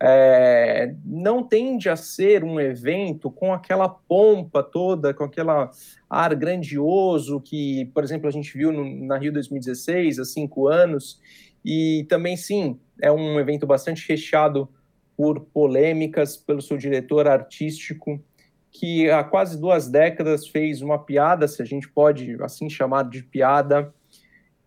É, 0.00 0.94
não 1.04 1.42
tende 1.42 1.90
a 1.90 1.96
ser 1.96 2.44
um 2.44 2.58
evento 2.58 3.30
com 3.30 3.52
aquela 3.52 3.88
pompa 3.88 4.62
toda, 4.62 5.12
com 5.12 5.24
aquele 5.24 5.50
ar 6.08 6.34
grandioso 6.34 7.40
que, 7.40 7.90
por 7.92 8.02
exemplo, 8.02 8.28
a 8.28 8.30
gente 8.30 8.56
viu 8.56 8.72
no, 8.72 9.06
na 9.06 9.18
Rio 9.18 9.32
2016, 9.32 10.18
há 10.18 10.24
cinco 10.24 10.68
anos, 10.68 11.20
e 11.62 12.06
também, 12.08 12.36
sim, 12.36 12.78
é 13.02 13.12
um 13.12 13.38
evento 13.38 13.66
bastante 13.66 14.08
recheado 14.08 14.68
por 15.16 15.40
polêmicas, 15.40 16.36
pelo 16.36 16.62
seu 16.62 16.78
diretor 16.78 17.26
artístico, 17.26 18.22
que 18.78 19.10
há 19.10 19.24
quase 19.24 19.60
duas 19.60 19.88
décadas 19.88 20.46
fez 20.46 20.82
uma 20.82 21.00
piada, 21.00 21.48
se 21.48 21.60
a 21.60 21.64
gente 21.64 21.88
pode 21.88 22.40
assim 22.40 22.70
chamar 22.70 23.08
de 23.08 23.24
piada, 23.24 23.92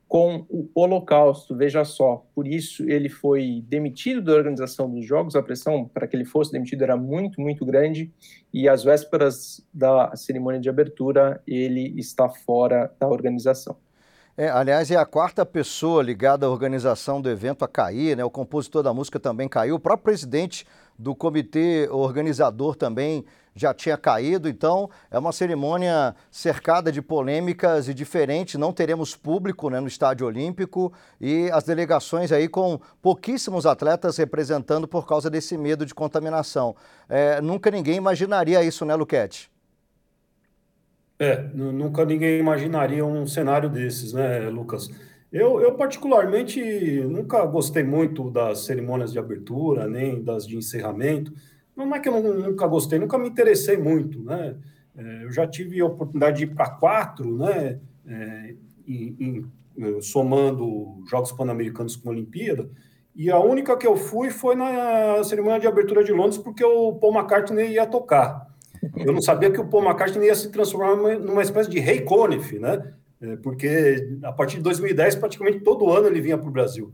com 0.05 0.45
o 0.49 0.69
Holocausto. 0.75 1.55
Veja 1.55 1.85
só, 1.85 2.25
por 2.35 2.45
isso 2.45 2.83
ele 2.89 3.07
foi 3.07 3.63
demitido 3.69 4.21
da 4.21 4.33
organização 4.33 4.91
dos 4.91 5.05
Jogos, 5.05 5.33
a 5.33 5.41
pressão 5.41 5.85
para 5.85 6.05
que 6.07 6.17
ele 6.17 6.25
fosse 6.25 6.51
demitido 6.51 6.83
era 6.83 6.97
muito, 6.97 7.39
muito 7.39 7.65
grande, 7.65 8.11
e 8.53 8.67
às 8.67 8.83
vésperas 8.83 9.65
da 9.73 10.13
cerimônia 10.13 10.59
de 10.59 10.67
abertura, 10.67 11.41
ele 11.47 11.97
está 11.97 12.27
fora 12.27 12.93
da 12.99 13.07
organização. 13.07 13.77
É, 14.37 14.49
aliás, 14.49 14.89
é 14.89 14.95
a 14.95 15.05
quarta 15.05 15.45
pessoa 15.45 16.01
ligada 16.01 16.45
à 16.45 16.49
organização 16.49 17.21
do 17.21 17.29
evento 17.29 17.65
a 17.65 17.67
cair, 17.67 18.15
né? 18.15 18.23
O 18.23 18.29
compositor 18.29 18.81
da 18.81 18.93
música 18.93 19.19
também 19.19 19.49
caiu, 19.49 19.75
o 19.75 19.79
próprio 19.79 20.05
presidente 20.05 20.65
do 20.97 21.13
comitê 21.13 21.89
organizador 21.91 22.75
também 22.75 23.25
já 23.53 23.73
tinha 23.73 23.97
caído, 23.97 24.47
então 24.47 24.89
é 25.09 25.19
uma 25.19 25.33
cerimônia 25.33 26.15
cercada 26.29 26.91
de 26.91 27.01
polêmicas 27.01 27.89
e 27.89 27.93
diferente. 27.93 28.57
Não 28.57 28.71
teremos 28.71 29.15
público 29.15 29.69
né, 29.69 29.81
no 29.81 29.87
Estádio 29.87 30.25
Olímpico 30.25 30.93
e 31.19 31.49
as 31.51 31.65
delegações 31.65 32.31
aí 32.31 32.47
com 32.47 32.79
pouquíssimos 33.01 33.65
atletas 33.65 34.15
representando 34.15 34.87
por 34.87 35.05
causa 35.05 35.29
desse 35.29 35.57
medo 35.57 35.85
de 35.85 35.93
contaminação. 35.93 36.73
É, 37.09 37.41
nunca 37.41 37.69
ninguém 37.69 37.97
imaginaria 37.97 38.63
isso, 38.63 38.85
né, 38.85 38.95
Luquete? 38.95 39.51
É, 41.21 41.39
nunca 41.53 42.03
ninguém 42.03 42.39
imaginaria 42.39 43.05
um 43.05 43.27
cenário 43.27 43.69
desses, 43.69 44.11
né, 44.11 44.49
Lucas? 44.49 44.89
Eu, 45.31 45.61
eu, 45.61 45.75
particularmente, 45.75 46.59
nunca 47.01 47.45
gostei 47.45 47.83
muito 47.83 48.31
das 48.31 48.65
cerimônias 48.65 49.11
de 49.11 49.19
abertura, 49.19 49.87
nem 49.87 50.23
das 50.23 50.47
de 50.47 50.57
encerramento. 50.57 51.31
Não 51.75 51.93
é 51.93 51.99
que 51.99 52.09
eu 52.09 52.23
nunca 52.23 52.65
gostei, 52.65 52.97
nunca 52.97 53.19
me 53.19 53.29
interessei 53.29 53.77
muito, 53.77 54.19
né? 54.23 54.55
É, 54.97 55.25
eu 55.25 55.31
já 55.31 55.45
tive 55.45 55.79
a 55.79 55.85
oportunidade 55.85 56.39
de 56.39 56.43
ir 56.45 56.55
para 56.55 56.71
quatro, 56.71 57.37
né? 57.37 57.79
É, 58.07 58.55
em, 58.87 59.15
em, 59.19 59.51
é, 59.77 60.01
somando 60.01 61.03
Jogos 61.07 61.31
Pan-Americanos 61.31 61.95
com 61.95 62.09
a 62.09 62.13
Olimpíada, 62.13 62.67
e 63.15 63.29
a 63.29 63.37
única 63.37 63.77
que 63.77 63.85
eu 63.85 63.95
fui 63.95 64.31
foi 64.31 64.55
na 64.55 65.23
cerimônia 65.23 65.59
de 65.59 65.67
abertura 65.67 66.03
de 66.03 66.11
Londres, 66.11 66.39
porque 66.39 66.63
o 66.63 66.93
Paul 66.93 67.13
McCartney 67.13 67.73
ia 67.73 67.85
tocar. 67.85 68.50
Eu 68.95 69.13
não 69.13 69.21
sabia 69.21 69.51
que 69.51 69.59
o 69.59 69.67
Paul 69.67 69.83
McCartney 69.83 70.27
ia 70.27 70.35
se 70.35 70.49
transformar 70.49 70.95
numa 71.19 71.41
espécie 71.41 71.69
de 71.69 71.79
rei 71.79 72.01
Conniff, 72.01 72.57
né? 72.57 72.93
Porque 73.43 74.17
a 74.23 74.31
partir 74.31 74.57
de 74.57 74.63
2010, 74.63 75.15
praticamente 75.15 75.59
todo 75.59 75.91
ano 75.91 76.07
ele 76.07 76.19
vinha 76.19 76.37
para 76.37 76.47
o 76.47 76.51
Brasil. 76.51 76.91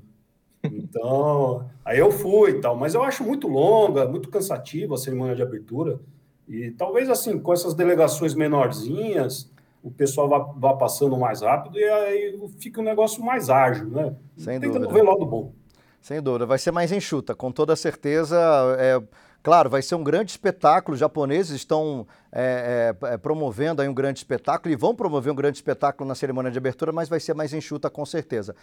Então, 0.63 1.65
aí 1.85 1.99
eu 1.99 2.11
fui 2.11 2.51
e 2.51 2.61
tal, 2.61 2.75
mas 2.75 2.93
eu 2.93 3.03
acho 3.03 3.23
muito 3.23 3.47
longa, 3.47 4.05
muito 4.07 4.29
cansativa 4.29 4.95
a 4.95 4.97
cerimônia 4.97 5.35
de 5.35 5.41
abertura. 5.41 5.99
E 6.47 6.71
talvez 6.71 7.09
assim, 7.09 7.39
com 7.39 7.53
essas 7.53 7.73
delegações 7.73 8.33
menorzinhas, 8.33 9.49
o 9.81 9.89
pessoal 9.89 10.27
vá, 10.27 10.39
vá 10.39 10.73
passando 10.73 11.15
mais 11.17 11.41
rápido 11.41 11.77
e 11.77 11.83
aí 11.83 12.39
fica 12.59 12.81
um 12.81 12.83
negócio 12.83 13.23
mais 13.23 13.49
ágil, 13.49 13.87
né? 13.87 14.13
Sem 14.35 14.59
Tentando 14.59 14.87
dúvida. 14.87 14.93
ver 14.93 15.01
o 15.01 15.11
lado 15.11 15.25
bom. 15.25 15.53
Sem 16.01 16.21
dúvida, 16.21 16.45
vai 16.45 16.57
ser 16.57 16.71
mais 16.71 16.91
enxuta, 16.91 17.35
com 17.35 17.51
toda 17.51 17.75
certeza. 17.75 18.37
É, 18.79 19.01
claro, 19.47 19.69
vai 19.69 19.81
ser 19.81 19.95
um 19.95 20.03
grande 20.03 20.31
espetáculo. 20.31 20.93
Os 20.93 20.99
japoneses 20.99 21.55
estão 21.55 22.05
é, 22.33 22.93
é, 23.01 23.13
é, 23.13 23.17
promovendo 23.17 23.81
aí 23.81 23.87
um 23.87 23.93
grande 23.93 24.19
espetáculo 24.19 24.73
e 24.73 24.75
vão 24.75 24.93
promover 24.93 25.31
um 25.31 25.35
grande 25.37 25.57
espetáculo 25.57 26.05
na 26.05 26.15
cerimônia 26.15 26.51
de 26.51 26.57
abertura, 26.57 26.91
mas 26.91 27.07
vai 27.07 27.17
ser 27.21 27.33
mais 27.33 27.53
enxuta, 27.53 27.89
com 27.89 28.05
certeza. 28.05 28.53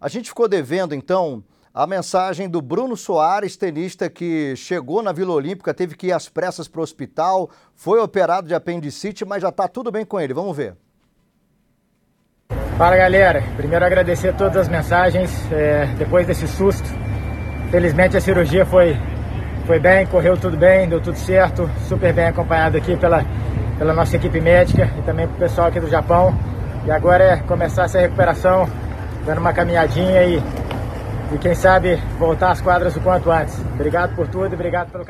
A 0.00 0.08
gente 0.08 0.30
ficou 0.30 0.48
devendo, 0.48 0.94
então, 0.94 1.44
a 1.74 1.86
mensagem 1.86 2.48
do 2.48 2.62
Bruno 2.62 2.96
Soares, 2.96 3.54
tenista 3.54 4.08
que 4.08 4.56
chegou 4.56 5.02
na 5.02 5.12
Vila 5.12 5.34
Olímpica, 5.34 5.74
teve 5.74 5.94
que 5.94 6.06
ir 6.06 6.12
às 6.12 6.26
pressas 6.26 6.66
para 6.66 6.80
o 6.80 6.84
hospital, 6.84 7.50
foi 7.74 8.00
operado 8.00 8.48
de 8.48 8.54
apendicite, 8.54 9.26
mas 9.26 9.42
já 9.42 9.50
está 9.50 9.68
tudo 9.68 9.92
bem 9.92 10.06
com 10.06 10.18
ele. 10.18 10.32
Vamos 10.32 10.56
ver. 10.56 10.74
Fala 12.78 12.96
galera, 12.96 13.44
primeiro 13.58 13.84
agradecer 13.84 14.34
todas 14.36 14.56
as 14.56 14.68
mensagens 14.68 15.30
é, 15.52 15.84
depois 15.98 16.26
desse 16.26 16.48
susto. 16.48 16.88
Felizmente 17.70 18.16
a 18.16 18.22
cirurgia 18.22 18.64
foi, 18.64 18.96
foi 19.70 19.78
bem, 19.78 20.04
correu 20.04 20.36
tudo 20.36 20.56
bem, 20.56 20.88
deu 20.88 21.00
tudo 21.00 21.16
certo, 21.16 21.70
super 21.86 22.12
bem 22.12 22.26
acompanhado 22.26 22.76
aqui 22.76 22.96
pela, 22.96 23.24
pela 23.78 23.94
nossa 23.94 24.16
equipe 24.16 24.40
médica 24.40 24.90
e 24.98 25.02
também 25.02 25.28
pro 25.28 25.36
pessoal 25.36 25.68
aqui 25.68 25.78
do 25.78 25.88
Japão. 25.88 26.36
E 26.84 26.90
agora 26.90 27.22
é 27.22 27.36
começar 27.36 27.84
essa 27.84 28.00
recuperação 28.00 28.68
dando 29.24 29.38
uma 29.38 29.52
caminhadinha 29.52 30.24
e, 30.24 30.38
e 31.32 31.38
quem 31.38 31.54
sabe 31.54 31.94
voltar 32.18 32.50
às 32.50 32.60
quadras 32.60 32.96
o 32.96 33.00
quanto 33.00 33.30
antes. 33.30 33.56
Obrigado 33.74 34.16
por 34.16 34.26
tudo, 34.26 34.52
obrigado 34.52 34.90
pelo 34.90 35.04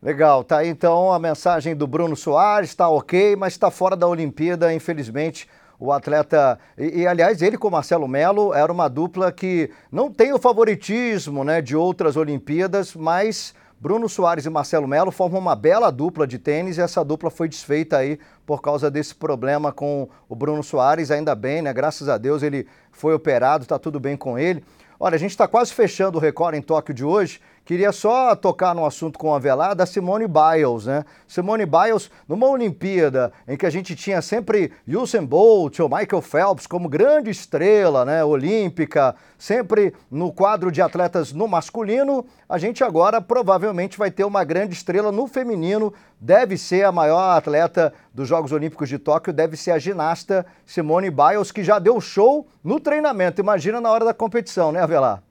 Legal, 0.00 0.44
tá 0.44 0.58
aí 0.58 0.68
então 0.68 1.12
a 1.12 1.18
mensagem 1.18 1.74
do 1.74 1.88
Bruno 1.88 2.14
Soares, 2.14 2.70
está 2.70 2.88
ok, 2.88 3.34
mas 3.34 3.54
está 3.54 3.72
fora 3.72 3.96
da 3.96 4.06
Olimpíada, 4.06 4.72
infelizmente. 4.72 5.48
O 5.84 5.90
atleta, 5.90 6.60
e, 6.78 7.00
e, 7.00 7.06
aliás, 7.08 7.42
ele 7.42 7.58
com 7.58 7.68
Marcelo 7.68 8.06
Melo 8.06 8.54
era 8.54 8.70
uma 8.70 8.86
dupla 8.86 9.32
que 9.32 9.68
não 9.90 10.12
tem 10.12 10.32
o 10.32 10.38
favoritismo 10.38 11.42
né, 11.42 11.60
de 11.60 11.74
outras 11.74 12.16
Olimpíadas, 12.16 12.94
mas 12.94 13.52
Bruno 13.80 14.08
Soares 14.08 14.46
e 14.46 14.48
Marcelo 14.48 14.86
Melo 14.86 15.10
formam 15.10 15.40
uma 15.40 15.56
bela 15.56 15.90
dupla 15.90 16.24
de 16.24 16.38
tênis 16.38 16.78
e 16.78 16.80
essa 16.80 17.04
dupla 17.04 17.32
foi 17.32 17.48
desfeita 17.48 17.96
aí 17.96 18.16
por 18.46 18.62
causa 18.62 18.88
desse 18.88 19.12
problema 19.12 19.72
com 19.72 20.08
o 20.28 20.36
Bruno 20.36 20.62
Soares, 20.62 21.10
ainda 21.10 21.34
bem, 21.34 21.62
né? 21.62 21.72
Graças 21.72 22.08
a 22.08 22.16
Deus 22.16 22.44
ele 22.44 22.64
foi 22.92 23.12
operado, 23.12 23.64
está 23.64 23.76
tudo 23.76 23.98
bem 23.98 24.16
com 24.16 24.38
ele. 24.38 24.62
Olha, 25.00 25.16
a 25.16 25.18
gente 25.18 25.32
está 25.32 25.48
quase 25.48 25.74
fechando 25.74 26.16
o 26.16 26.20
Record 26.20 26.54
em 26.54 26.62
Tóquio 26.62 26.94
de 26.94 27.04
hoje. 27.04 27.40
Queria 27.64 27.92
só 27.92 28.34
tocar 28.34 28.74
no 28.74 28.84
assunto 28.84 29.16
com 29.16 29.32
a 29.32 29.38
velada 29.38 29.76
da 29.76 29.86
Simone 29.86 30.26
Biles, 30.26 30.86
né? 30.86 31.04
Simone 31.28 31.64
Biles, 31.64 32.10
numa 32.28 32.48
Olimpíada 32.48 33.32
em 33.46 33.56
que 33.56 33.64
a 33.64 33.70
gente 33.70 33.94
tinha 33.94 34.20
sempre 34.20 34.72
Usain 34.86 35.24
Bolt 35.24 35.78
ou 35.78 35.88
Michael 35.88 36.20
Phelps 36.22 36.66
como 36.66 36.88
grande 36.88 37.30
estrela, 37.30 38.04
né, 38.04 38.24
olímpica, 38.24 39.14
sempre 39.38 39.94
no 40.10 40.32
quadro 40.32 40.72
de 40.72 40.82
atletas 40.82 41.32
no 41.32 41.46
masculino, 41.46 42.26
a 42.48 42.58
gente 42.58 42.82
agora 42.82 43.20
provavelmente 43.20 43.96
vai 43.96 44.10
ter 44.10 44.24
uma 44.24 44.42
grande 44.42 44.74
estrela 44.74 45.12
no 45.12 45.28
feminino, 45.28 45.94
deve 46.20 46.58
ser 46.58 46.84
a 46.84 46.90
maior 46.90 47.36
atleta 47.36 47.94
dos 48.12 48.26
Jogos 48.26 48.50
Olímpicos 48.50 48.88
de 48.88 48.98
Tóquio, 48.98 49.32
deve 49.32 49.56
ser 49.56 49.70
a 49.70 49.78
ginasta 49.78 50.44
Simone 50.66 51.10
Biles, 51.10 51.52
que 51.52 51.62
já 51.62 51.78
deu 51.78 52.00
show 52.00 52.44
no 52.62 52.80
treinamento. 52.80 53.40
Imagina 53.40 53.80
na 53.80 53.90
hora 53.90 54.04
da 54.04 54.12
competição, 54.12 54.72
né, 54.72 54.82
Avelar? 54.82 55.22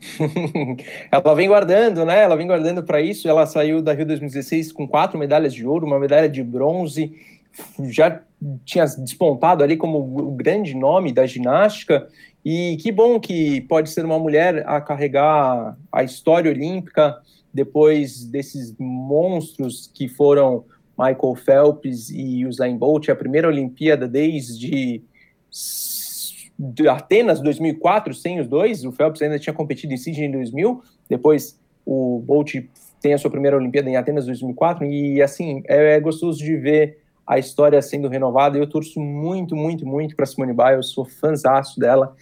ela 1.10 1.34
vem 1.34 1.48
guardando, 1.48 2.04
né? 2.04 2.22
Ela 2.22 2.36
vem 2.36 2.46
guardando 2.46 2.82
para 2.82 3.00
isso. 3.00 3.28
Ela 3.28 3.46
saiu 3.46 3.82
da 3.82 3.92
Rio 3.92 4.06
2016 4.06 4.72
com 4.72 4.86
quatro 4.86 5.18
medalhas 5.18 5.52
de 5.52 5.66
ouro, 5.66 5.86
uma 5.86 5.98
medalha 5.98 6.28
de 6.28 6.42
bronze. 6.42 7.12
Já 7.88 8.20
tinha 8.64 8.84
despontado 8.84 9.64
ali 9.64 9.76
como 9.76 9.98
o 9.98 10.30
grande 10.32 10.74
nome 10.74 11.12
da 11.12 11.26
ginástica. 11.26 12.08
E 12.44 12.76
que 12.80 12.92
bom 12.92 13.18
que 13.18 13.60
pode 13.62 13.90
ser 13.90 14.04
uma 14.04 14.18
mulher 14.18 14.64
a 14.66 14.80
carregar 14.80 15.76
a 15.92 16.02
história 16.02 16.50
olímpica 16.50 17.18
depois 17.52 18.24
desses 18.24 18.74
monstros 18.78 19.90
que 19.92 20.08
foram 20.08 20.64
Michael 20.96 21.34
Phelps 21.34 22.10
e 22.10 22.46
Usain 22.46 22.76
Bolt, 22.76 23.08
a 23.08 23.16
primeira 23.16 23.48
Olimpíada 23.48 24.06
desde 24.06 25.02
de 26.58 26.88
Atenas 26.88 27.40
2004 27.40 28.12
sem 28.14 28.40
os 28.40 28.48
dois. 28.48 28.84
O 28.84 28.90
Phelps 28.90 29.22
ainda 29.22 29.38
tinha 29.38 29.54
competido 29.54 29.92
em 29.92 29.96
Sydney 29.96 30.26
em 30.26 30.32
2000. 30.32 30.82
Depois 31.08 31.58
o 31.86 32.22
Bolt 32.24 32.54
tem 33.00 33.14
a 33.14 33.18
sua 33.18 33.30
primeira 33.30 33.56
Olimpíada 33.56 33.88
em 33.88 33.96
Atenas 33.96 34.26
2004 34.26 34.84
e 34.84 35.22
assim 35.22 35.62
é, 35.66 35.94
é 35.94 36.00
gostoso 36.00 36.38
de 36.38 36.56
ver 36.56 36.98
a 37.26 37.38
história 37.38 37.80
sendo 37.80 38.08
renovada. 38.08 38.58
Eu 38.58 38.66
torço 38.66 39.00
muito, 39.00 39.54
muito, 39.54 39.86
muito 39.86 40.16
para 40.16 40.26
Simone 40.26 40.52
Biles. 40.52 40.88
Sou 40.88 41.04
fãzaço 41.04 41.78
dela 41.78 42.16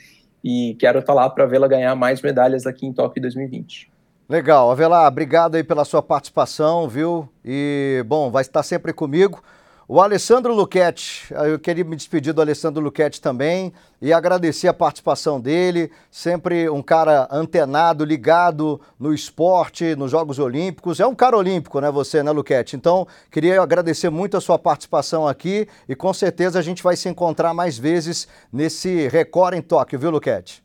e 0.44 0.76
quero 0.78 0.98
estar 0.98 1.14
tá 1.14 1.20
lá 1.20 1.30
para 1.30 1.46
vê-la 1.46 1.66
ganhar 1.66 1.94
mais 1.94 2.20
medalhas 2.20 2.66
aqui 2.66 2.86
em 2.86 2.92
Tóquio 2.92 3.22
2020. 3.22 3.90
Legal, 4.28 4.70
Avelar, 4.72 5.06
obrigado 5.06 5.54
aí 5.54 5.62
pela 5.62 5.84
sua 5.84 6.02
participação, 6.02 6.88
viu? 6.88 7.28
E 7.44 8.04
bom, 8.08 8.28
vai 8.28 8.42
estar 8.42 8.64
sempre 8.64 8.92
comigo. 8.92 9.40
O 9.88 10.00
Alessandro 10.00 10.52
Luquete, 10.52 11.32
eu 11.46 11.60
queria 11.60 11.84
me 11.84 11.94
despedir 11.94 12.32
do 12.32 12.40
Alessandro 12.40 12.82
Luquete 12.82 13.20
também 13.20 13.72
e 14.02 14.12
agradecer 14.12 14.66
a 14.66 14.74
participação 14.74 15.40
dele, 15.40 15.92
sempre 16.10 16.68
um 16.68 16.82
cara 16.82 17.28
antenado, 17.30 18.04
ligado 18.04 18.80
no 18.98 19.14
esporte, 19.14 19.94
nos 19.94 20.10
Jogos 20.10 20.40
Olímpicos. 20.40 20.98
É 20.98 21.06
um 21.06 21.14
cara 21.14 21.36
olímpico, 21.36 21.80
né, 21.80 21.88
você, 21.88 22.20
né, 22.20 22.32
Luquete? 22.32 22.74
Então, 22.74 23.06
queria 23.30 23.62
agradecer 23.62 24.10
muito 24.10 24.36
a 24.36 24.40
sua 24.40 24.58
participação 24.58 25.24
aqui 25.24 25.68
e 25.88 25.94
com 25.94 26.12
certeza 26.12 26.58
a 26.58 26.62
gente 26.62 26.82
vai 26.82 26.96
se 26.96 27.08
encontrar 27.08 27.54
mais 27.54 27.78
vezes 27.78 28.26
nesse 28.52 29.06
Record 29.06 29.54
em 29.54 29.62
Tóquio, 29.62 30.00
viu, 30.00 30.10
Luquete? 30.10 30.64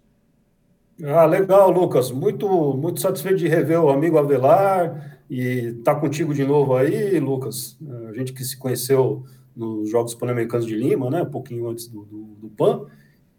Ah, 1.04 1.26
legal, 1.26 1.70
Lucas. 1.70 2.10
Muito, 2.10 2.48
muito 2.74 3.00
satisfeito 3.00 3.38
de 3.38 3.48
rever 3.48 3.80
o 3.80 3.92
amigo 3.92 4.18
Avelar 4.18 5.20
e 5.32 5.72
tá 5.86 5.96
contigo 5.96 6.34
de 6.34 6.44
novo 6.44 6.76
aí, 6.76 7.18
Lucas. 7.18 7.78
A 8.10 8.12
gente 8.12 8.34
que 8.34 8.44
se 8.44 8.58
conheceu 8.58 9.24
nos 9.56 9.90
Jogos 9.90 10.14
Pan-Americanos 10.14 10.68
de 10.68 10.76
Lima, 10.76 11.10
né? 11.10 11.22
Um 11.22 11.32
pouquinho 11.32 11.70
antes 11.70 11.88
do, 11.88 12.04
do, 12.04 12.24
do, 12.42 12.50
PAN. 12.50 12.86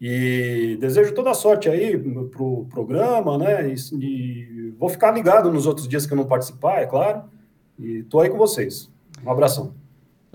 E 0.01 0.75
desejo 0.81 1.13
toda 1.13 1.29
a 1.29 1.35
sorte 1.35 1.69
aí 1.69 1.95
pro 2.31 2.65
programa, 2.65 3.37
né? 3.37 3.71
E, 3.71 3.75
e, 4.01 4.73
vou 4.79 4.89
ficar 4.89 5.11
ligado 5.11 5.51
nos 5.51 5.67
outros 5.67 5.87
dias 5.87 6.07
que 6.07 6.13
eu 6.13 6.17
não 6.17 6.25
participar, 6.25 6.81
é 6.81 6.87
claro. 6.87 7.25
E 7.77 8.01
tô 8.01 8.19
aí 8.19 8.29
com 8.31 8.39
vocês. 8.39 8.91
Um 9.23 9.29
abração. 9.29 9.75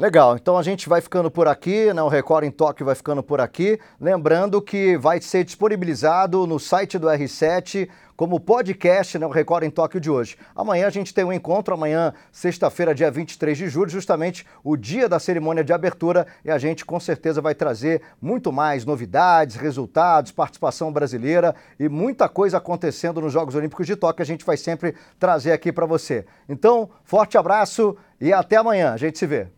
Legal, 0.00 0.36
então 0.36 0.56
a 0.56 0.62
gente 0.62 0.88
vai 0.88 1.00
ficando 1.00 1.28
por 1.28 1.48
aqui, 1.48 1.92
né? 1.92 2.00
o 2.00 2.06
Record 2.06 2.44
em 2.44 2.52
Tóquio 2.52 2.86
vai 2.86 2.94
ficando 2.94 3.20
por 3.20 3.40
aqui. 3.40 3.80
Lembrando 4.00 4.62
que 4.62 4.96
vai 4.96 5.20
ser 5.20 5.42
disponibilizado 5.42 6.46
no 6.46 6.60
site 6.60 6.96
do 7.00 7.08
R7 7.08 7.88
como 8.14 8.38
podcast, 8.38 9.18
né? 9.18 9.26
o 9.26 9.30
Record 9.30 9.64
em 9.64 9.70
Tóquio 9.70 10.00
de 10.00 10.08
hoje. 10.08 10.36
Amanhã 10.54 10.86
a 10.86 10.90
gente 10.90 11.12
tem 11.12 11.24
um 11.24 11.32
encontro, 11.32 11.74
amanhã, 11.74 12.14
sexta-feira, 12.30 12.94
dia 12.94 13.10
23 13.10 13.58
de 13.58 13.68
julho, 13.68 13.90
justamente 13.90 14.46
o 14.62 14.76
dia 14.76 15.08
da 15.08 15.18
cerimônia 15.18 15.64
de 15.64 15.72
abertura, 15.72 16.28
e 16.44 16.50
a 16.52 16.58
gente 16.58 16.84
com 16.84 17.00
certeza 17.00 17.40
vai 17.40 17.56
trazer 17.56 18.00
muito 18.22 18.52
mais 18.52 18.84
novidades, 18.84 19.56
resultados, 19.56 20.30
participação 20.30 20.92
brasileira 20.92 21.56
e 21.76 21.88
muita 21.88 22.28
coisa 22.28 22.58
acontecendo 22.58 23.20
nos 23.20 23.32
Jogos 23.32 23.56
Olímpicos 23.56 23.84
de 23.84 23.96
Tóquio, 23.96 24.22
a 24.22 24.26
gente 24.26 24.44
vai 24.44 24.56
sempre 24.56 24.94
trazer 25.18 25.50
aqui 25.50 25.72
para 25.72 25.86
você. 25.86 26.24
Então, 26.48 26.88
forte 27.02 27.36
abraço 27.36 27.96
e 28.20 28.32
até 28.32 28.54
amanhã. 28.54 28.92
A 28.92 28.96
gente 28.96 29.18
se 29.18 29.26
vê. 29.26 29.57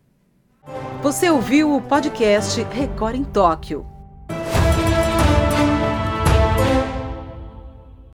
Você 1.01 1.29
ouviu 1.29 1.75
o 1.75 1.81
podcast 1.81 2.61
Record 2.63 3.15
em 3.15 3.23
Tóquio. 3.23 3.85